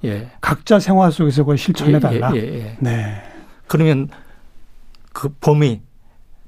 각자 0.42 0.80
생활 0.80 1.12
속에서 1.12 1.44
그걸 1.44 1.58
실천해 1.58 2.00
달라. 2.00 2.32
네. 2.32 3.22
그러면 3.68 4.08
그 5.14 5.30
봄이 5.42 5.82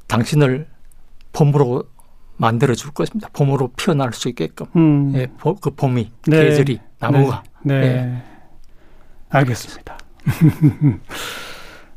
당신을 0.08 0.68
봄으로 1.34 1.84
만들어 2.38 2.74
줄 2.74 2.92
것입니다. 2.92 3.30
봄으로 3.34 3.70
피어날 3.78 4.14
수 4.14 4.30
있게끔. 4.30 4.66
음. 4.76 5.14
예, 5.16 5.28
보, 5.28 5.56
그 5.56 5.72
봄이 5.72 6.12
네. 6.28 6.46
계절이 6.46 6.80
나무가. 7.00 7.44
네. 7.64 7.80
네. 7.80 7.88
예. 7.88 8.24
알겠습니다. 9.30 9.98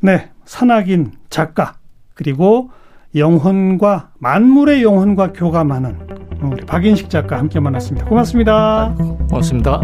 네, 0.01 0.31
산악인 0.45 1.13
작가 1.31 1.79
그리고 2.15 2.71
영혼과 3.15 4.11
만물의 4.19 4.83
영혼과 4.83 5.33
교감하는 5.33 5.97
우리 6.43 6.65
박인식 6.67 7.11
작가 7.11 7.39
함께 7.39 7.61
만났습니다. 7.61 8.07
고맙습니다. 8.07 8.95
고맙습니다. 9.29 9.81